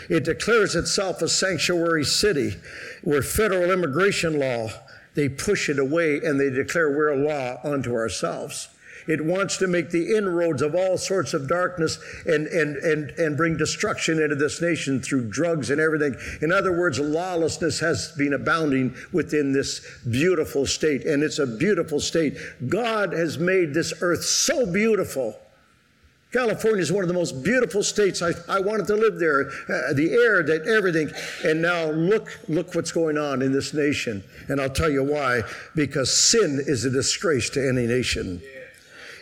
It 0.10 0.26
declares 0.26 0.76
itself 0.76 1.22
a 1.22 1.30
sanctuary 1.30 2.04
city 2.04 2.56
where 3.04 3.24
federal 3.24 3.72
immigration 3.72 4.38
law 4.38 4.70
they 5.16 5.30
push 5.30 5.70
it 5.70 5.80
away 5.80 6.20
and 6.24 6.40
they 6.40 6.50
declare 6.50 6.90
we're 6.90 7.10
a 7.10 7.18
law 7.18 7.60
unto 7.64 7.94
ourselves. 7.94 8.70
It 9.08 9.24
wants 9.24 9.58
to 9.58 9.68
make 9.68 9.90
the 9.90 10.16
inroads 10.16 10.62
of 10.62 10.76
all 10.76 10.98
sorts 10.98 11.34
of 11.34 11.48
darkness 11.48 12.00
and, 12.26 12.48
and, 12.48 12.78
and, 12.78 13.10
and 13.12 13.38
bring 13.38 13.58
destruction 13.58 14.22
into 14.22 14.36
this 14.36 14.62
nation 14.62 15.02
through 15.02 15.30
drugs 15.30 15.70
and 15.70 15.82
everything. 15.82 16.16
In 16.42 16.52
other 16.52 16.72
words, 16.72 17.00
lawlessness 17.00 17.80
has 17.82 18.14
been 18.18 18.34
abounding 18.34 18.96
within 19.12 19.52
this 19.52 19.86
beautiful 20.10 20.66
state, 20.66 21.06
and 21.06 21.22
it's 21.24 21.40
a 21.40 21.48
beautiful 21.48 22.00
state. 22.00 22.38
God 22.68 23.14
has 23.14 23.38
made 23.38 23.74
this 23.74 23.94
earth 24.02 24.24
so 24.24 24.72
beautiful 24.72 25.38
California 26.34 26.82
is 26.82 26.92
one 26.92 27.04
of 27.04 27.08
the 27.08 27.14
most 27.14 27.44
beautiful 27.44 27.84
states. 27.84 28.24
I, 28.24 28.32
I 28.50 28.60
wanted 28.60 28.88
to 28.88 28.96
live 28.96 29.20
there. 29.20 29.52
Uh, 29.70 29.94
the 29.94 30.12
air, 30.12 30.42
that 30.42 30.66
everything. 30.68 31.12
And 31.44 31.62
now 31.62 31.92
look, 31.92 32.40
look 32.50 32.74
what's 32.74 32.92
going 32.92 33.20
on 33.20 33.44
in 33.44 33.54
this 33.54 33.72
nation. 33.72 34.24
And 34.50 34.60
I'll 34.60 34.70
tell 34.70 34.90
you 34.90 35.04
why. 35.04 35.44
Because 35.76 36.12
sin 36.12 36.60
is 36.66 36.86
a 36.86 36.90
disgrace 36.90 37.52
to 37.52 37.70
any 37.70 37.86
nation. 37.86 38.42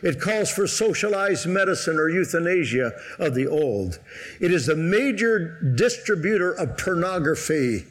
It 0.01 0.21
calls 0.21 0.49
for 0.51 0.65
socialized 0.67 1.47
medicine 1.47 1.97
or 1.97 2.09
euthanasia 2.09 2.93
of 3.19 3.35
the 3.35 3.45
old. 3.45 3.99
It 4.39 4.51
is 4.51 4.65
the 4.65 4.77
major 4.77 5.59
distributor 5.75 6.53
of 6.53 6.77
pornography. 6.77 7.87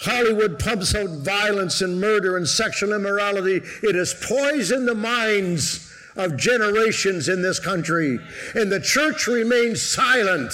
Hollywood 0.00 0.58
pumps 0.58 0.94
out 0.94 1.10
violence 1.18 1.82
and 1.82 2.00
murder 2.00 2.36
and 2.36 2.48
sexual 2.48 2.94
immorality. 2.94 3.60
It 3.82 3.94
has 3.94 4.14
poisoned 4.14 4.88
the 4.88 4.96
minds 4.96 5.91
of 6.16 6.36
generations 6.36 7.28
in 7.28 7.42
this 7.42 7.58
country, 7.58 8.18
and 8.54 8.70
the 8.70 8.80
church 8.80 9.26
remains 9.26 9.82
silent. 9.82 10.52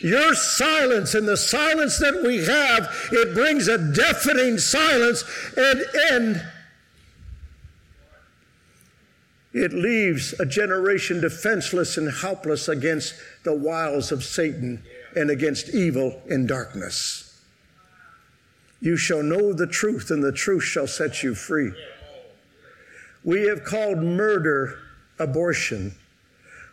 Your 0.00 0.34
silence 0.34 1.14
and 1.14 1.26
the 1.26 1.36
silence 1.36 1.98
that 1.98 2.22
we 2.22 2.44
have, 2.44 2.88
it 3.12 3.34
brings 3.34 3.68
a 3.68 3.78
deafening 3.78 4.58
silence 4.58 5.24
and 5.56 5.84
end. 6.10 6.42
It 9.52 9.72
leaves 9.72 10.34
a 10.38 10.44
generation 10.44 11.20
defenseless 11.20 11.96
and 11.96 12.12
helpless 12.12 12.68
against 12.68 13.14
the 13.42 13.54
wiles 13.54 14.12
of 14.12 14.22
Satan 14.22 14.82
and 15.14 15.30
against 15.30 15.70
evil 15.70 16.20
and 16.28 16.46
darkness. 16.46 17.40
You 18.80 18.98
shall 18.98 19.22
know 19.22 19.54
the 19.54 19.66
truth, 19.66 20.10
and 20.10 20.22
the 20.22 20.32
truth 20.32 20.62
shall 20.62 20.86
set 20.86 21.22
you 21.22 21.34
free. 21.34 21.72
We 23.26 23.48
have 23.48 23.64
called 23.64 23.98
murder 23.98 24.78
abortion. 25.18 25.96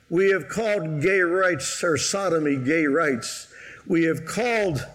We 0.08 0.30
have 0.30 0.48
called 0.48 1.02
gay 1.02 1.22
rights 1.22 1.84
or 1.84 1.98
sodomy 1.98 2.58
gay 2.58 2.86
rights. 2.86 3.52
We 3.88 4.04
have 4.04 4.24
called 4.24 4.86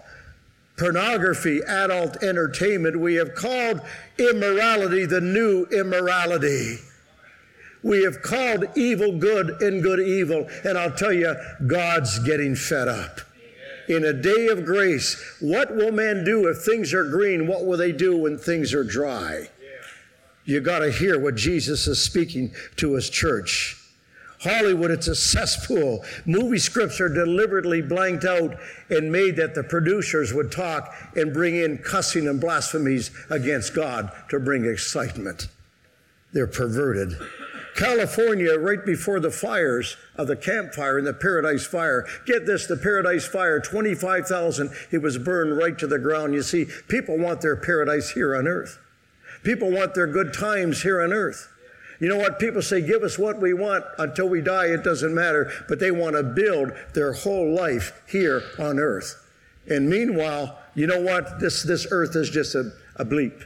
pornography 0.77 1.59
adult 1.67 2.23
entertainment. 2.23 2.97
We 2.97 3.15
have 3.15 3.35
called 3.35 3.81
immorality 4.17 5.05
the 5.05 5.19
new 5.19 5.65
immorality. 5.65 6.77
We 7.83 8.03
have 8.03 8.21
called 8.21 8.65
evil 8.77 9.17
good 9.17 9.61
and 9.61 9.83
good 9.83 9.99
evil. 9.99 10.47
And 10.63 10.77
I'll 10.77 10.95
tell 10.95 11.11
you, 11.11 11.35
God's 11.67 12.19
getting 12.19 12.55
fed 12.55 12.87
up. 12.87 13.19
In 13.89 14.05
a 14.05 14.13
day 14.13 14.47
of 14.47 14.63
grace, 14.63 15.21
what 15.41 15.75
will 15.75 15.91
man 15.91 16.23
do 16.23 16.47
if 16.47 16.59
things 16.59 16.93
are 16.93 17.03
green? 17.03 17.47
What 17.47 17.65
will 17.65 17.77
they 17.77 17.91
do 17.91 18.15
when 18.15 18.37
things 18.37 18.73
are 18.73 18.85
dry? 18.85 19.49
You 20.45 20.61
got 20.61 20.79
to 20.79 20.91
hear 20.91 21.19
what 21.19 21.35
Jesus 21.35 21.87
is 21.87 22.01
speaking 22.01 22.53
to 22.77 22.93
his 22.93 23.09
church. 23.09 23.75
Hollywood, 24.41 24.89
it's 24.89 25.07
a 25.07 25.15
cesspool. 25.15 26.03
Movie 26.25 26.59
scripts 26.59 27.01
are 27.01 27.09
deliberately 27.09 27.81
blanked 27.81 28.23
out 28.23 28.57
and 28.89 29.11
made 29.11 29.35
that 29.35 29.53
the 29.53 29.63
producers 29.63 30.33
would 30.33 30.51
talk 30.51 30.95
and 31.15 31.33
bring 31.33 31.55
in 31.55 31.77
cussing 31.79 32.27
and 32.27 32.39
blasphemies 32.39 33.11
against 33.29 33.75
God 33.75 34.11
to 34.29 34.39
bring 34.39 34.65
excitement. 34.65 35.47
They're 36.31 36.47
perverted. 36.47 37.17
California, 37.75 38.57
right 38.57 38.85
before 38.85 39.19
the 39.19 39.31
fires 39.31 39.97
of 40.15 40.27
the 40.27 40.35
campfire 40.35 40.97
and 40.97 41.07
the 41.07 41.13
Paradise 41.13 41.65
Fire. 41.65 42.05
Get 42.25 42.45
this, 42.45 42.65
the 42.65 42.77
Paradise 42.77 43.27
Fire, 43.27 43.59
25,000, 43.59 44.69
it 44.91 45.01
was 45.01 45.17
burned 45.17 45.57
right 45.57 45.77
to 45.77 45.87
the 45.87 45.99
ground. 45.99 46.33
You 46.33 46.43
see, 46.43 46.65
people 46.87 47.17
want 47.17 47.41
their 47.41 47.55
paradise 47.55 48.11
here 48.11 48.35
on 48.35 48.47
earth. 48.47 48.79
People 49.43 49.71
want 49.71 49.93
their 49.95 50.07
good 50.07 50.33
times 50.33 50.81
here 50.81 51.01
on 51.01 51.13
earth. 51.13 51.51
You 51.99 52.07
know 52.07 52.17
what? 52.17 52.39
People 52.39 52.61
say, 52.61 52.81
give 52.81 53.03
us 53.03 53.19
what 53.19 53.41
we 53.41 53.53
want 53.53 53.83
until 53.97 54.29
we 54.29 54.41
die, 54.41 54.67
it 54.67 54.83
doesn't 54.83 55.13
matter. 55.13 55.51
But 55.67 55.79
they 55.79 55.91
want 55.91 56.15
to 56.15 56.23
build 56.23 56.71
their 56.93 57.13
whole 57.13 57.53
life 57.53 58.01
here 58.07 58.43
on 58.57 58.79
earth. 58.79 59.25
And 59.69 59.89
meanwhile, 59.89 60.57
you 60.75 60.87
know 60.87 61.01
what? 61.01 61.39
This, 61.39 61.63
this 61.63 61.87
earth 61.91 62.15
is 62.15 62.29
just 62.29 62.55
a, 62.55 62.71
a 62.95 63.05
bleep. 63.05 63.45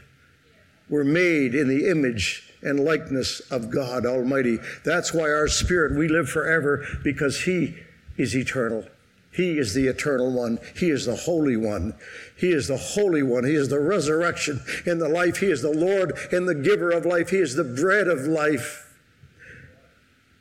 We're 0.90 1.04
made 1.04 1.56
in 1.56 1.68
the 1.68 1.90
image 1.90 2.54
and 2.62 2.80
likeness 2.80 3.40
of 3.52 3.72
God 3.72 4.06
Almighty. 4.06 4.60
That's 4.86 5.14
why 5.14 5.32
our 5.32 5.48
spirit, 5.48 5.98
we 5.98 6.08
live 6.08 6.30
forever 6.30 6.86
because 7.04 7.42
He 7.44 7.76
is 8.18 8.36
eternal. 8.36 8.86
He 9.34 9.58
is 9.58 9.74
the 9.74 9.88
eternal 9.88 10.32
one. 10.32 10.60
He 10.76 10.92
is 10.92 11.06
the 11.06 11.16
Holy 11.16 11.58
One. 11.58 11.96
He 12.38 12.52
is 12.52 12.68
the 12.68 12.78
Holy 12.78 13.24
One. 13.24 13.44
He 13.44 13.56
is 13.56 13.68
the 13.68 13.80
resurrection 13.80 14.62
and 14.86 15.02
the 15.02 15.10
life. 15.10 15.38
He 15.38 15.48
is 15.48 15.64
the 15.64 15.72
Lord 15.72 16.18
and 16.32 16.48
the 16.48 16.56
giver 16.56 16.92
of 16.92 17.06
life. 17.06 17.32
He 17.32 17.38
is 17.38 17.56
the 17.56 17.64
bread 17.64 18.08
of 18.08 18.28
life. 18.28 18.96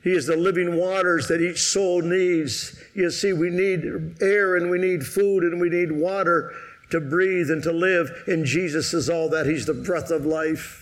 He 0.02 0.10
is 0.10 0.26
the 0.26 0.36
living 0.36 0.76
waters 0.76 1.28
that 1.28 1.40
each 1.40 1.62
soul 1.62 2.02
needs. 2.02 2.78
You 2.92 3.10
see, 3.10 3.32
we 3.32 3.50
need 3.50 4.20
air 4.20 4.56
and 4.56 4.68
we 4.68 4.78
need 4.78 5.06
food 5.06 5.44
and 5.44 5.60
we 5.60 5.70
need 5.70 5.92
water 5.92 6.52
to 6.90 7.00
breathe 7.00 7.50
and 7.50 7.62
to 7.62 7.72
live. 7.72 8.10
And 8.26 8.44
Jesus 8.44 8.92
is 8.92 9.08
all 9.08 9.30
that. 9.30 9.46
He's 9.46 9.64
the 9.64 9.74
breath 9.74 10.10
of 10.10 10.26
life. 10.26 10.81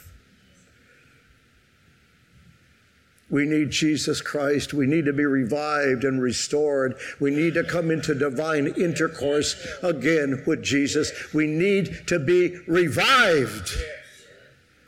We 3.30 3.46
need 3.46 3.70
Jesus 3.70 4.20
Christ. 4.20 4.74
We 4.74 4.86
need 4.86 5.04
to 5.04 5.12
be 5.12 5.24
revived 5.24 6.04
and 6.04 6.20
restored. 6.20 6.96
We 7.20 7.30
need 7.30 7.54
to 7.54 7.64
come 7.64 7.90
into 7.90 8.14
divine 8.14 8.66
intercourse 8.76 9.54
again 9.82 10.42
with 10.46 10.62
Jesus. 10.62 11.12
We 11.32 11.46
need 11.46 12.08
to 12.08 12.18
be 12.18 12.58
revived. 12.66 13.70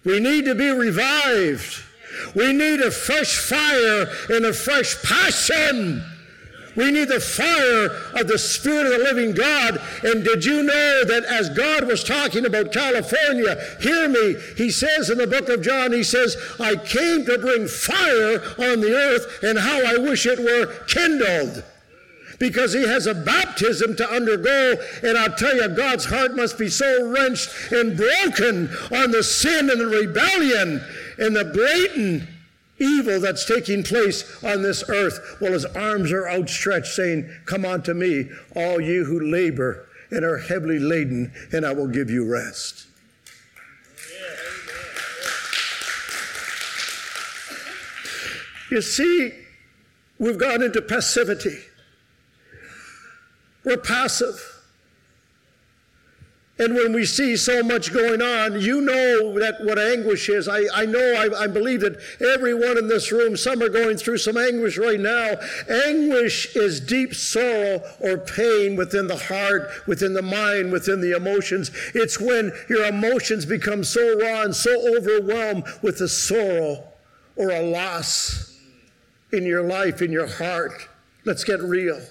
We 0.04 0.18
need 0.18 0.44
to 0.46 0.56
be 0.56 0.70
revived. 0.70 1.84
We 2.34 2.52
need 2.52 2.80
a 2.80 2.90
fresh 2.90 3.38
fire 3.38 4.08
and 4.28 4.44
a 4.44 4.52
fresh 4.52 5.00
passion. 5.02 6.04
We 6.76 6.90
need 6.90 7.08
the 7.08 7.20
fire 7.20 8.20
of 8.20 8.28
the 8.28 8.38
Spirit 8.38 8.86
of 8.86 8.92
the 8.92 9.04
living 9.04 9.32
God. 9.32 9.80
And 10.02 10.24
did 10.24 10.44
you 10.44 10.62
know 10.62 11.04
that 11.04 11.24
as 11.24 11.50
God 11.50 11.86
was 11.86 12.02
talking 12.02 12.46
about 12.46 12.72
California, 12.72 13.56
hear 13.80 14.08
me, 14.08 14.36
he 14.56 14.70
says 14.70 15.10
in 15.10 15.18
the 15.18 15.26
book 15.26 15.48
of 15.48 15.62
John, 15.62 15.92
he 15.92 16.02
says, 16.02 16.36
I 16.58 16.76
came 16.76 17.24
to 17.26 17.38
bring 17.38 17.68
fire 17.68 18.40
on 18.58 18.80
the 18.80 18.94
earth, 18.94 19.42
and 19.42 19.58
how 19.58 19.84
I 19.84 19.98
wish 19.98 20.26
it 20.26 20.38
were 20.38 20.66
kindled 20.86 21.64
because 22.42 22.72
he 22.72 22.84
has 22.84 23.06
a 23.06 23.14
baptism 23.14 23.94
to 23.94 24.10
undergo. 24.10 24.74
And 25.04 25.16
I'll 25.16 25.34
tell 25.36 25.54
you, 25.54 25.68
God's 25.68 26.06
heart 26.06 26.34
must 26.34 26.58
be 26.58 26.68
so 26.68 27.06
wrenched 27.08 27.50
and 27.70 27.96
broken 27.96 28.68
on 28.90 29.12
the 29.12 29.22
sin 29.22 29.70
and 29.70 29.80
the 29.80 29.86
rebellion 29.86 30.82
and 31.18 31.36
the 31.36 31.44
blatant 31.44 32.24
evil 32.82 33.20
that's 33.20 33.46
taking 33.46 33.82
place 33.82 34.42
on 34.44 34.62
this 34.62 34.84
earth 34.88 35.36
while 35.38 35.52
his 35.52 35.64
arms 35.64 36.12
are 36.12 36.28
outstretched, 36.28 36.94
saying, 36.94 37.30
Come 37.46 37.64
unto 37.64 37.94
me, 37.94 38.30
all 38.54 38.80
you 38.80 39.04
who 39.04 39.20
labor 39.20 39.88
and 40.12 40.24
are 40.24 40.38
heavily 40.38 40.78
laden, 40.78 41.32
and 41.52 41.64
I 41.64 41.72
will 41.72 41.88
give 41.88 42.10
you 42.10 42.30
rest. 42.30 42.86
You 48.70 48.80
see, 48.80 49.34
we've 50.18 50.38
gone 50.38 50.62
into 50.62 50.80
passivity. 50.80 51.58
We're 53.64 53.78
passive. 53.78 54.51
And 56.58 56.74
when 56.74 56.92
we 56.92 57.06
see 57.06 57.36
so 57.38 57.62
much 57.62 57.94
going 57.94 58.20
on, 58.20 58.60
you 58.60 58.82
know 58.82 59.38
that 59.38 59.64
what 59.64 59.78
anguish 59.78 60.28
is. 60.28 60.48
I, 60.48 60.64
I 60.74 60.84
know, 60.84 61.00
I, 61.14 61.44
I 61.44 61.46
believe 61.46 61.80
that 61.80 61.98
everyone 62.20 62.76
in 62.76 62.88
this 62.88 63.10
room, 63.10 63.38
some 63.38 63.62
are 63.62 63.70
going 63.70 63.96
through 63.96 64.18
some 64.18 64.36
anguish 64.36 64.76
right 64.76 65.00
now. 65.00 65.36
Anguish 65.68 66.54
is 66.54 66.78
deep 66.78 67.14
sorrow 67.14 67.82
or 68.00 68.18
pain 68.18 68.76
within 68.76 69.06
the 69.06 69.16
heart, 69.16 69.70
within 69.86 70.12
the 70.12 70.22
mind, 70.22 70.70
within 70.70 71.00
the 71.00 71.16
emotions. 71.16 71.70
It's 71.94 72.20
when 72.20 72.52
your 72.68 72.84
emotions 72.84 73.46
become 73.46 73.82
so 73.82 74.18
raw 74.20 74.42
and 74.42 74.54
so 74.54 74.96
overwhelmed 74.96 75.64
with 75.80 76.00
a 76.02 76.08
sorrow 76.08 76.84
or 77.34 77.50
a 77.50 77.62
loss 77.62 78.60
in 79.32 79.44
your 79.44 79.62
life, 79.62 80.02
in 80.02 80.12
your 80.12 80.28
heart. 80.28 80.86
Let's 81.24 81.44
get 81.44 81.60
real. 81.62 82.02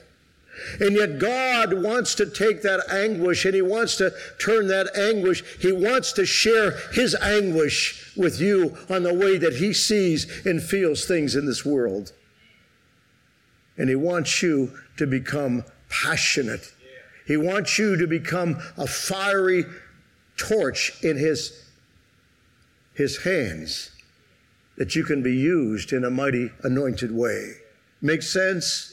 And 0.80 0.96
yet, 0.96 1.20
God 1.20 1.74
wants 1.74 2.16
to 2.16 2.26
take 2.26 2.62
that 2.62 2.90
anguish 2.90 3.46
and 3.46 3.56
He 3.56 3.62
wants 3.62 3.96
to 3.98 4.14
turn 4.40 4.68
that 4.68 4.96
anguish. 4.96 5.44
He 5.60 5.72
wants 5.72 6.14
to 6.14 6.26
share 6.26 6.72
His 6.94 7.16
anguish 7.16 8.14
with 8.16 8.40
you 8.40 8.78
on 8.90 9.04
the 9.04 9.14
way 9.14 9.38
that 9.38 9.56
He 9.56 9.74
sees 9.74 10.46
and 10.46 10.62
feels 10.62 11.06
things 11.06 11.36
in 11.36 11.46
this 11.46 11.66
world. 11.66 12.12
And 13.78 13.90
He 13.90 13.96
wants 13.96 14.42
you 14.42 14.78
to 14.98 15.08
become 15.08 15.64
passionate. 15.90 16.74
He 17.26 17.38
wants 17.38 17.78
you 17.78 17.98
to 17.98 18.08
become 18.08 18.62
a 18.78 18.88
fiery 18.88 19.66
torch 20.38 20.94
in 21.04 21.18
His, 21.18 21.66
his 22.94 23.24
hands 23.24 23.92
that 24.78 24.96
you 24.96 25.04
can 25.04 25.22
be 25.22 25.36
used 25.36 25.94
in 25.94 26.04
a 26.04 26.10
mighty 26.10 26.50
anointed 26.64 27.12
way. 27.12 27.54
Make 28.02 28.24
sense? 28.24 28.91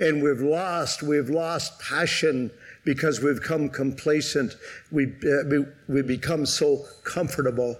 And 0.00 0.22
we've 0.22 0.40
lost 0.40 1.02
we've 1.02 1.30
lost 1.30 1.78
passion 1.80 2.50
because 2.84 3.20
we've 3.20 3.40
become 3.40 3.68
complacent. 3.68 4.56
We, 4.92 5.06
uh, 5.06 5.44
we, 5.48 5.64
we 5.88 6.02
become 6.02 6.46
so 6.46 6.84
comfortable. 7.02 7.78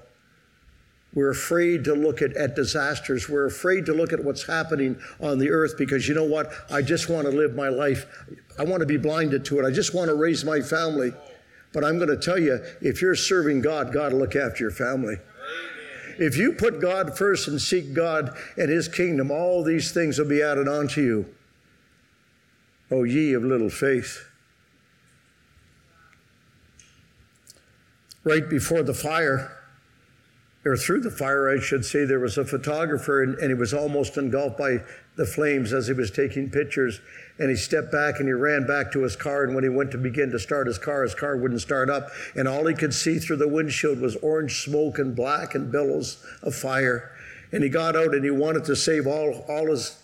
We're 1.12 1.31
afraid 1.31 1.85
to 1.85 1.94
look 1.94 2.22
at, 2.22 2.37
at 2.37 2.57
disasters. 2.57 3.29
We're 3.29 3.46
afraid 3.46 3.87
to 3.87 3.92
look 3.92 4.12
at 4.12 4.24
what's 4.24 4.46
happening 4.46 4.98
on 5.20 5.38
the 5.38 5.50
earth 5.50 5.74
because 5.79 6.09
you 6.09 6.14
know 6.14 6.24
what? 6.24 6.53
I 6.70 6.83
just 6.83 7.09
want 7.09 7.27
to 7.27 7.33
live 7.33 7.55
my 7.55 7.68
life. 7.68 8.07
I 8.59 8.64
want 8.64 8.81
to 8.81 8.87
be 8.87 8.96
blinded 8.96 9.44
to 9.46 9.61
it. 9.61 9.64
I 9.64 9.70
just 9.70 9.94
want 9.94 10.09
to 10.09 10.14
raise 10.14 10.44
my 10.44 10.61
family. 10.61 11.12
But 11.72 11.85
i'm 11.85 11.96
going 11.96 12.09
to 12.09 12.16
tell 12.16 12.38
you 12.38 12.61
if 12.81 13.03
you're 13.03 13.16
serving 13.16 13.61
god 13.61 13.92
god 13.92 14.12
will 14.12 14.20
look 14.20 14.37
after 14.37 14.62
your 14.62 14.70
family. 14.70 15.16
If 16.18 16.37
you 16.37 16.53
put 16.53 16.81
god 16.81 17.18
first 17.18 17.48
and 17.48 17.61
seek 17.61 17.92
god 17.92 18.37
and 18.57 18.70
his 18.70 18.87
kingdom 18.87 19.33
all 19.33 19.64
these 19.64 19.90
things 19.90 20.18
will 20.18 20.29
be 20.29 20.40
added 20.40 20.68
onto 20.68 21.03
you 21.03 21.35
O 22.90 23.05
ye 23.05 23.33
of 23.33 23.42
little 23.42 23.70
faith. 23.70 24.29
Right 28.25 28.49
before 28.49 28.83
the 28.83 28.94
fire, 28.94 29.51
or 30.64 30.77
through 30.77 31.01
the 31.01 31.11
fire, 31.11 31.51
I 31.51 31.61
should 31.61 31.85
say, 31.85 32.05
there 32.05 32.20
was 32.20 32.38
a 32.38 32.44
photographer 32.44 33.23
and, 33.23 33.35
and, 33.37 33.49
he 33.49 33.55
was 33.55 33.75
almost 33.75 34.16
engulfed 34.16 34.57
by 34.57 34.79
the 35.16 35.27
flames 35.27 35.73
as 35.75 35.87
he 35.88 35.92
was 35.92 36.11
taking 36.11 36.51
pictures. 36.51 37.01
And 37.38 37.51
he 37.51 37.57
stepped 37.57 37.92
back 37.92 38.18
and 38.18 38.29
he 38.29 38.33
ran 38.33 38.66
back 38.66 38.90
to 38.92 39.03
his 39.03 39.14
car. 39.14 39.44
And 39.44 39.55
when 39.55 39.64
he 39.64 39.70
went 39.70 39.90
to 39.90 39.99
begin 39.99 40.31
to 40.31 40.38
start 40.38 40.66
his 40.66 40.79
car, 40.79 41.03
his 41.03 41.14
car 41.14 41.37
wouldn't 41.37 41.61
start 41.61 41.90
up. 41.90 42.09
And 42.35 42.49
all 42.49 42.66
he 42.66 42.75
could 42.75 42.94
see 42.94 43.18
through 43.18 43.37
the 43.37 43.49
windshield 43.49 44.01
was 44.01 44.16
orange 44.16 44.62
smoke 44.64 44.99
and 44.99 45.14
black 45.14 45.55
and 45.55 45.70
billows 45.70 46.25
of 46.42 46.55
fire. 46.55 47.11
And 47.53 47.62
he 47.62 47.68
got 47.68 47.94
out 47.94 48.14
and 48.14 48.25
he 48.25 48.31
wanted 48.31 48.64
to 48.64 48.77
save 48.77 49.07
all, 49.07 49.44
all 49.49 49.70
his 49.70 49.99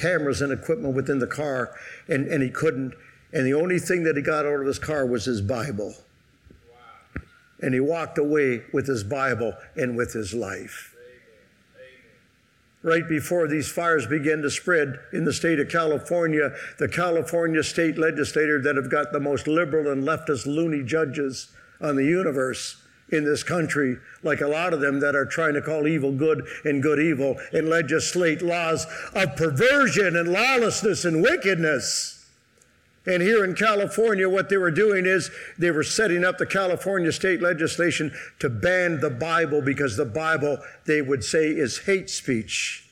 cameras 0.00 0.40
and 0.40 0.52
equipment 0.52 0.94
within 0.94 1.18
the 1.18 1.26
car, 1.26 1.74
and, 2.08 2.26
and 2.26 2.42
he 2.42 2.50
couldn't. 2.50 2.94
And 3.32 3.46
the 3.46 3.54
only 3.54 3.78
thing 3.78 4.04
that 4.04 4.16
he 4.16 4.22
got 4.22 4.46
out 4.46 4.60
of 4.60 4.66
his 4.66 4.78
car 4.78 5.06
was 5.06 5.24
his 5.24 5.40
Bible. 5.40 5.94
Wow. 6.70 7.22
And 7.60 7.74
he 7.74 7.80
walked 7.80 8.18
away 8.18 8.62
with 8.72 8.86
his 8.86 9.04
Bible 9.04 9.54
and 9.76 9.96
with 9.96 10.12
his 10.12 10.34
life. 10.34 10.96
Right 12.82 13.06
before 13.06 13.46
these 13.46 13.70
fires 13.70 14.06
began 14.06 14.40
to 14.40 14.50
spread 14.50 14.98
in 15.12 15.26
the 15.26 15.34
state 15.34 15.60
of 15.60 15.68
California, 15.68 16.52
the 16.78 16.88
California 16.88 17.62
state 17.62 17.98
legislator 17.98 18.60
that 18.62 18.76
have 18.76 18.90
got 18.90 19.12
the 19.12 19.20
most 19.20 19.46
liberal 19.46 19.92
and 19.92 20.02
leftist 20.02 20.46
loony 20.46 20.82
judges 20.82 21.50
on 21.78 21.96
the 21.96 22.06
universe 22.06 22.79
in 23.10 23.24
this 23.24 23.42
country, 23.42 23.96
like 24.22 24.40
a 24.40 24.48
lot 24.48 24.72
of 24.72 24.80
them 24.80 25.00
that 25.00 25.16
are 25.16 25.26
trying 25.26 25.54
to 25.54 25.62
call 25.62 25.86
evil 25.86 26.12
good 26.12 26.46
and 26.64 26.82
good 26.82 26.98
evil 26.98 27.36
and 27.52 27.68
legislate 27.68 28.42
laws 28.42 28.86
of 29.14 29.36
perversion 29.36 30.16
and 30.16 30.32
lawlessness 30.32 31.04
and 31.04 31.22
wickedness. 31.22 32.26
And 33.06 33.22
here 33.22 33.44
in 33.44 33.54
California, 33.54 34.28
what 34.28 34.50
they 34.50 34.58
were 34.58 34.70
doing 34.70 35.06
is 35.06 35.30
they 35.58 35.70
were 35.70 35.82
setting 35.82 36.24
up 36.24 36.38
the 36.38 36.46
California 36.46 37.12
state 37.12 37.40
legislation 37.40 38.12
to 38.38 38.50
ban 38.50 39.00
the 39.00 39.10
Bible 39.10 39.62
because 39.62 39.96
the 39.96 40.04
Bible, 40.04 40.58
they 40.84 41.00
would 41.00 41.24
say, 41.24 41.48
is 41.48 41.78
hate 41.78 42.10
speech. 42.10 42.89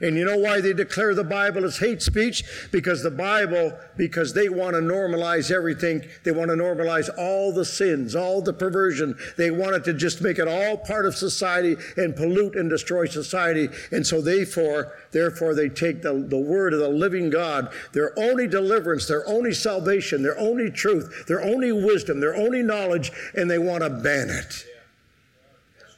And 0.00 0.16
you 0.16 0.24
know 0.24 0.38
why 0.38 0.60
they 0.60 0.72
declare 0.72 1.14
the 1.14 1.24
Bible 1.24 1.64
as 1.64 1.78
hate 1.78 2.02
speech? 2.02 2.44
Because 2.70 3.02
the 3.02 3.10
Bible, 3.10 3.78
because 3.96 4.34
they 4.34 4.48
want 4.48 4.74
to 4.74 4.80
normalize 4.80 5.50
everything. 5.50 6.06
They 6.24 6.32
want 6.32 6.50
to 6.50 6.56
normalize 6.56 7.08
all 7.16 7.52
the 7.52 7.64
sins, 7.64 8.14
all 8.14 8.42
the 8.42 8.52
perversion. 8.52 9.16
They 9.36 9.50
wanted 9.50 9.84
to 9.84 9.94
just 9.94 10.20
make 10.20 10.38
it 10.38 10.48
all 10.48 10.76
part 10.76 11.06
of 11.06 11.16
society 11.16 11.76
and 11.96 12.14
pollute 12.14 12.56
and 12.56 12.68
destroy 12.68 13.06
society. 13.06 13.68
And 13.90 14.06
so 14.06 14.20
therefore, 14.20 14.92
therefore 15.12 15.54
they 15.54 15.68
take 15.68 16.02
the, 16.02 16.12
the 16.12 16.38
word 16.38 16.74
of 16.74 16.80
the 16.80 16.88
living 16.88 17.30
God, 17.30 17.72
their 17.92 18.18
only 18.18 18.46
deliverance, 18.46 19.06
their 19.06 19.26
only 19.28 19.52
salvation, 19.52 20.22
their 20.22 20.38
only 20.38 20.70
truth, 20.70 21.26
their 21.26 21.42
only 21.42 21.72
wisdom, 21.72 22.20
their 22.20 22.36
only 22.36 22.62
knowledge, 22.62 23.12
and 23.34 23.50
they 23.50 23.58
want 23.58 23.82
to 23.82 23.90
ban 23.90 24.28
it. 24.30 24.66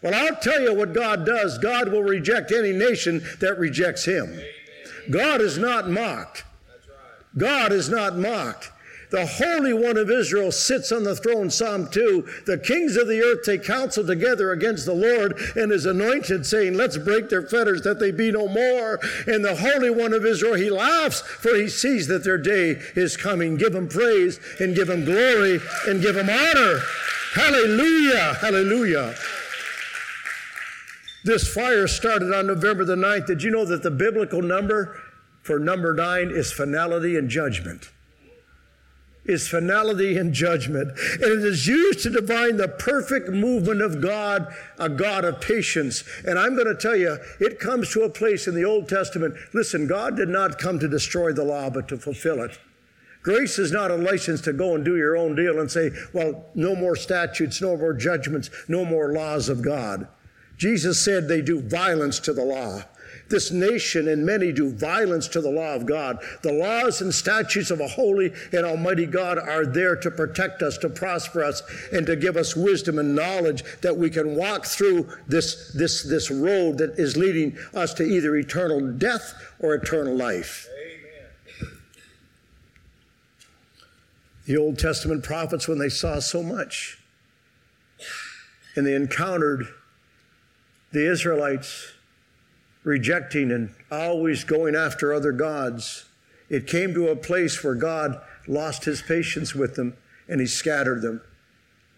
Well, 0.03 0.15
I'll 0.15 0.37
tell 0.37 0.61
you 0.61 0.75
what 0.75 0.93
God 0.93 1.27
does. 1.27 1.59
God 1.59 1.91
will 1.91 2.03
reject 2.03 2.53
any 2.53 2.73
nation 2.73 3.23
that 3.41 3.59
rejects 3.59 4.05
Him. 4.05 4.41
God 5.11 5.41
is 5.41 5.59
not 5.59 5.91
mocked. 5.91 6.45
God 7.37 7.73
is 7.73 7.89
not 7.89 8.17
mocked. 8.17 8.71
The 9.11 9.27
Holy 9.27 9.73
One 9.73 9.97
of 9.97 10.11
Israel 10.11 10.53
sits 10.53 10.93
on 10.93 11.03
the 11.03 11.17
throne, 11.17 11.49
Psalm 11.49 11.89
2. 11.91 12.29
The 12.45 12.59
kings 12.59 12.97
of 12.97 13.09
the 13.09 13.23
earth 13.23 13.43
take 13.43 13.65
counsel 13.65 14.07
together 14.07 14.53
against 14.53 14.85
the 14.85 14.93
Lord 14.93 15.41
and 15.57 15.71
his 15.73 15.87
anointed, 15.87 16.45
saying, 16.45 16.75
Let's 16.75 16.99
break 16.99 17.31
their 17.31 17.47
fetters 17.47 17.83
that 17.83 17.99
they 18.01 18.11
be 18.11 18.31
no 18.31 18.49
more. 18.49 19.01
And 19.27 19.43
the 19.43 19.57
Holy 19.57 19.89
One 19.89 20.13
of 20.13 20.27
Israel, 20.27 20.55
he 20.55 20.71
laughs, 20.71 21.23
for 21.23 21.55
he 21.55 21.69
sees 21.69 22.07
that 22.09 22.23
their 22.23 22.39
day 22.39 22.81
is 22.95 23.17
coming. 23.17 23.57
Give 23.57 23.75
him 23.75 23.89
praise 23.89 24.41
and 24.61 24.77
give 24.77 24.91
him 24.91 25.07
glory 25.07 25.61
and 25.87 26.03
give 26.03 26.17
him 26.17 26.29
honor. 26.29 26.81
Hallelujah! 27.33 28.35
Hallelujah! 28.41 29.15
This 31.25 31.53
fire 31.53 31.87
started 31.89 32.33
on 32.33 32.47
November 32.47 32.85
the 32.85 32.97
9th. 32.97 33.27
Did 33.27 33.43
you 33.43 33.51
know 33.51 33.65
that 33.65 33.83
the 33.83 33.91
biblical 33.91 34.43
number 34.43 34.97
for 35.43 35.59
number 35.59 35.95
nine 35.95 36.31
is 36.31 36.53
finality 36.53 37.17
and 37.17 37.29
judgment? 37.29 37.91
is 39.29 39.47
finality 39.47 40.17
and 40.17 40.33
judgment. 40.33 40.89
And 41.13 41.23
it 41.23 41.45
is 41.45 41.67
used 41.67 42.03
to 42.03 42.11
define 42.11 42.57
the 42.57 42.67
perfect 42.67 43.29
movement 43.29 43.83
of 43.83 44.01
God, 44.01 44.53
a 44.79 44.89
God 44.89 45.25
of 45.25 45.41
patience. 45.41 46.03
And 46.27 46.39
I'm 46.39 46.55
going 46.55 46.67
to 46.67 46.75
tell 46.75 46.97
you, 46.97 47.19
it 47.39 47.61
comes 47.61 47.93
to 47.93 48.03
a 48.03 48.11
place 48.11 48.49
in 48.49 48.55
the 48.55 48.65
Old 48.65 48.89
Testament. 48.89 49.37
Listen, 49.53 49.87
God 49.87 50.17
did 50.17 50.31
not 50.31 50.59
come 50.59 50.79
to 50.81 50.89
destroy 50.89 51.33
the 51.33 51.45
law, 51.45 51.71
but 51.71 51.87
to 51.89 51.99
fulfill 51.99 52.43
it. 52.43 52.59
Grace 53.23 53.59
is 53.59 53.71
not 53.71 53.91
a 53.91 53.97
license 53.97 54.41
to 54.41 54.53
go 54.53 54.75
and 54.75 54.85
do 54.85 54.97
your 54.97 55.17
own 55.17 55.35
deal 55.35 55.61
and 55.61 55.71
say, 55.71 55.91
well, 56.15 56.47
no 56.55 56.75
more 56.75 56.97
statutes, 56.97 57.61
no 57.61 57.77
more 57.77 57.93
judgments, 57.93 58.49
no 58.69 58.85
more 58.85 59.13
laws 59.13 59.51
of 59.51 59.61
God. 59.61 60.09
Jesus 60.59 61.03
said 61.03 61.29
they 61.29 61.41
do 61.41 61.61
violence 61.61 62.19
to 62.21 62.33
the 62.33 62.45
law. 62.45 62.83
This 63.29 63.51
nation 63.51 64.09
and 64.09 64.25
many 64.25 64.53
do 64.53 64.71
violence 64.71 65.29
to 65.29 65.41
the 65.41 65.51
law 65.51 65.75
of 65.75 65.87
God. 65.87 66.19
The 66.43 66.53
laws 66.53 67.01
and 67.01 67.15
statutes 67.15 67.71
of 67.71 67.81
a 67.81 67.87
holy 67.87 68.33
and 68.53 68.65
almighty 68.65 69.07
God 69.07 69.39
are 69.39 69.67
there 69.67 69.97
to 69.97 70.11
protect 70.11 70.63
us, 70.63 70.79
to 70.79 70.89
prosper 70.89 71.45
us, 71.45 71.63
and 71.93 72.07
to 72.07 72.17
give 72.17 72.37
us 72.37 72.57
wisdom 72.57 72.99
and 72.99 73.15
knowledge 73.15 73.63
that 73.83 73.97
we 73.97 74.09
can 74.11 74.35
walk 74.35 74.65
through 74.65 75.09
this, 75.27 75.73
this, 75.75 76.03
this 76.03 76.31
road 76.31 76.79
that 76.79 76.99
is 76.99 77.17
leading 77.17 77.57
us 77.75 77.93
to 77.95 78.03
either 78.03 78.35
eternal 78.37 78.81
death 78.93 79.35
or 79.61 79.75
eternal 79.75 80.17
life. 80.17 80.67
Amen. 81.61 81.79
The 84.47 84.57
Old 84.57 84.79
Testament 84.79 85.23
prophets, 85.23 85.69
when 85.69 85.79
they 85.79 85.91
saw 85.91 86.19
so 86.21 86.43
much 86.43 86.99
and 88.75 88.87
they 88.87 88.95
encountered 88.95 89.69
the 90.93 91.11
Israelites 91.11 91.93
rejecting 92.85 93.51
and 93.51 93.75
always 93.91 94.45
going 94.45 94.75
after 94.75 95.13
other 95.13 95.33
gods, 95.33 96.07
it 96.49 96.67
came 96.67 96.95
to 96.95 97.09
a 97.09 97.17
place 97.17 97.63
where 97.63 97.75
God 97.75 98.21
lost 98.47 98.85
his 98.85 99.03
patience 99.03 99.55
with 99.55 99.75
them 99.75 99.97
and 100.29 100.41
he 100.41 100.47
scattered 100.47 101.03
them. 101.03 101.21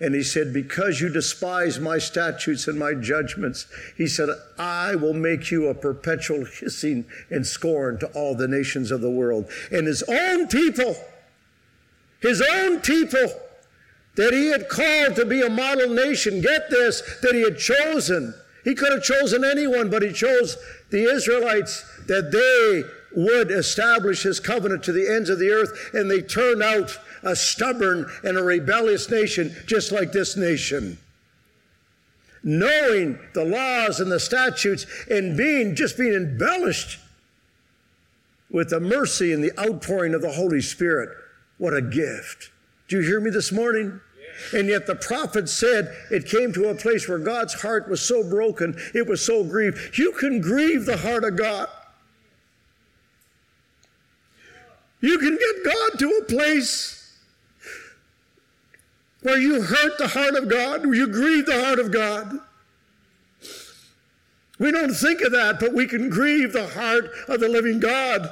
And 0.01 0.15
he 0.15 0.23
said, 0.23 0.53
Because 0.53 1.01
you 1.01 1.11
despise 1.11 1.79
my 1.79 1.99
statutes 1.99 2.67
and 2.67 2.79
my 2.79 2.95
judgments, 2.95 3.67
he 3.97 4.07
said, 4.07 4.31
I 4.59 4.95
will 4.95 5.13
make 5.13 5.51
you 5.51 5.69
a 5.69 5.75
perpetual 5.75 6.47
hissing 6.47 7.05
and 7.29 7.47
scorn 7.47 7.99
to 7.99 8.07
all 8.09 8.35
the 8.35 8.49
nations 8.49 8.91
of 8.91 9.03
the 9.03 9.11
world. 9.11 9.51
And 9.71 9.87
his 9.87 10.03
own 10.05 10.49
people, 10.49 10.97
his 12.21 12.41
own 12.41 12.81
people 12.81 13.29
that 14.17 14.33
he 14.33 14.49
had 14.49 14.69
called 14.69 15.17
to 15.17 15.27
be 15.27 15.43
a 15.43 15.51
model 15.51 15.91
nation, 15.91 16.41
get 16.41 16.71
this, 16.71 17.03
that 17.21 17.35
he 17.35 17.43
had 17.43 17.59
chosen 17.59 18.35
he 18.65 18.75
could 18.75 18.93
have 18.93 19.03
chosen 19.03 19.45
anyone, 19.45 19.91
but 19.91 20.03
he 20.03 20.13
chose 20.13 20.57
the 20.91 21.05
Israelites 21.05 21.85
that 22.07 22.31
they 22.31 22.85
would 23.15 23.51
establish 23.51 24.23
his 24.23 24.41
covenant 24.41 24.85
to 24.85 24.93
the 24.93 25.09
ends 25.09 25.31
of 25.31 25.39
the 25.39 25.51
earth, 25.51 25.91
and 25.93 26.11
they 26.11 26.21
turned 26.21 26.63
out 26.63 26.99
a 27.23 27.35
stubborn 27.35 28.11
and 28.23 28.39
a 28.39 28.43
rebellious 28.43 29.11
nation, 29.11 29.55
just 29.67 29.93
like 29.93 30.13
this 30.13 30.37
nation. 30.37 30.99
Knowing 32.43 33.19
the 33.35 33.45
laws 33.45 34.01
and 34.01 34.11
the 34.11 34.21
statutes 34.21 34.87
and 35.11 35.37
being 35.37 35.75
just 35.75 35.99
being 35.99 36.15
embellished 36.15 36.99
with 38.51 38.71
the 38.71 38.81
mercy 38.81 39.33
and 39.33 39.45
the 39.45 39.59
outpouring 39.61 40.15
of 40.15 40.23
the 40.23 40.33
Holy 40.33 40.61
Spirit. 40.61 41.11
What 41.59 41.75
a 41.75 41.83
gift. 41.83 42.51
Do 42.89 42.97
you 42.97 43.03
hear 43.03 43.21
me 43.21 43.31
this 43.31 43.53
morning? 43.53 44.01
And 44.53 44.69
yet 44.69 44.87
the 44.87 44.97
prophet 44.97 45.49
said 45.49 45.95
it 46.11 46.27
came 46.27 46.53
to 46.53 46.69
a 46.69 46.75
place 46.75 47.09
where 47.09 47.19
God's 47.19 47.55
heart 47.55 47.89
was 47.89 48.01
so 48.01 48.29
broken, 48.29 48.79
it 48.95 49.07
was 49.07 49.25
so 49.25 49.45
grieved. 49.45 49.99
You 49.99 50.13
can 50.13 50.41
grieve 50.41 50.87
the 50.87 50.97
heart 50.97 51.25
of 51.25 51.37
God. 51.37 51.69
You 55.01 55.19
can 55.19 55.37
get 55.37 55.65
God 55.65 55.99
to 55.99 56.11
a 56.21 56.25
place 56.25 57.19
where 59.23 59.39
you 59.39 59.63
hurt 59.63 59.99
the 59.99 60.09
heart 60.09 60.35
of 60.35 60.49
God, 60.49 60.85
where 60.85 60.95
you 60.95 61.07
grieve 61.07 61.47
the 61.47 61.65
heart 61.65 61.79
of 61.79 61.91
God. 61.91 62.41
We 64.59 64.71
don't 64.71 64.93
think 64.93 65.23
of 65.23 65.33
that, 65.33 65.59
but 65.59 65.73
we 65.73 65.87
can 65.87 66.11
grieve 66.11 66.53
the 66.53 66.69
heart 66.69 67.11
of 67.29 67.41
the 67.41 67.49
living 67.49 67.81
God. 67.81 68.29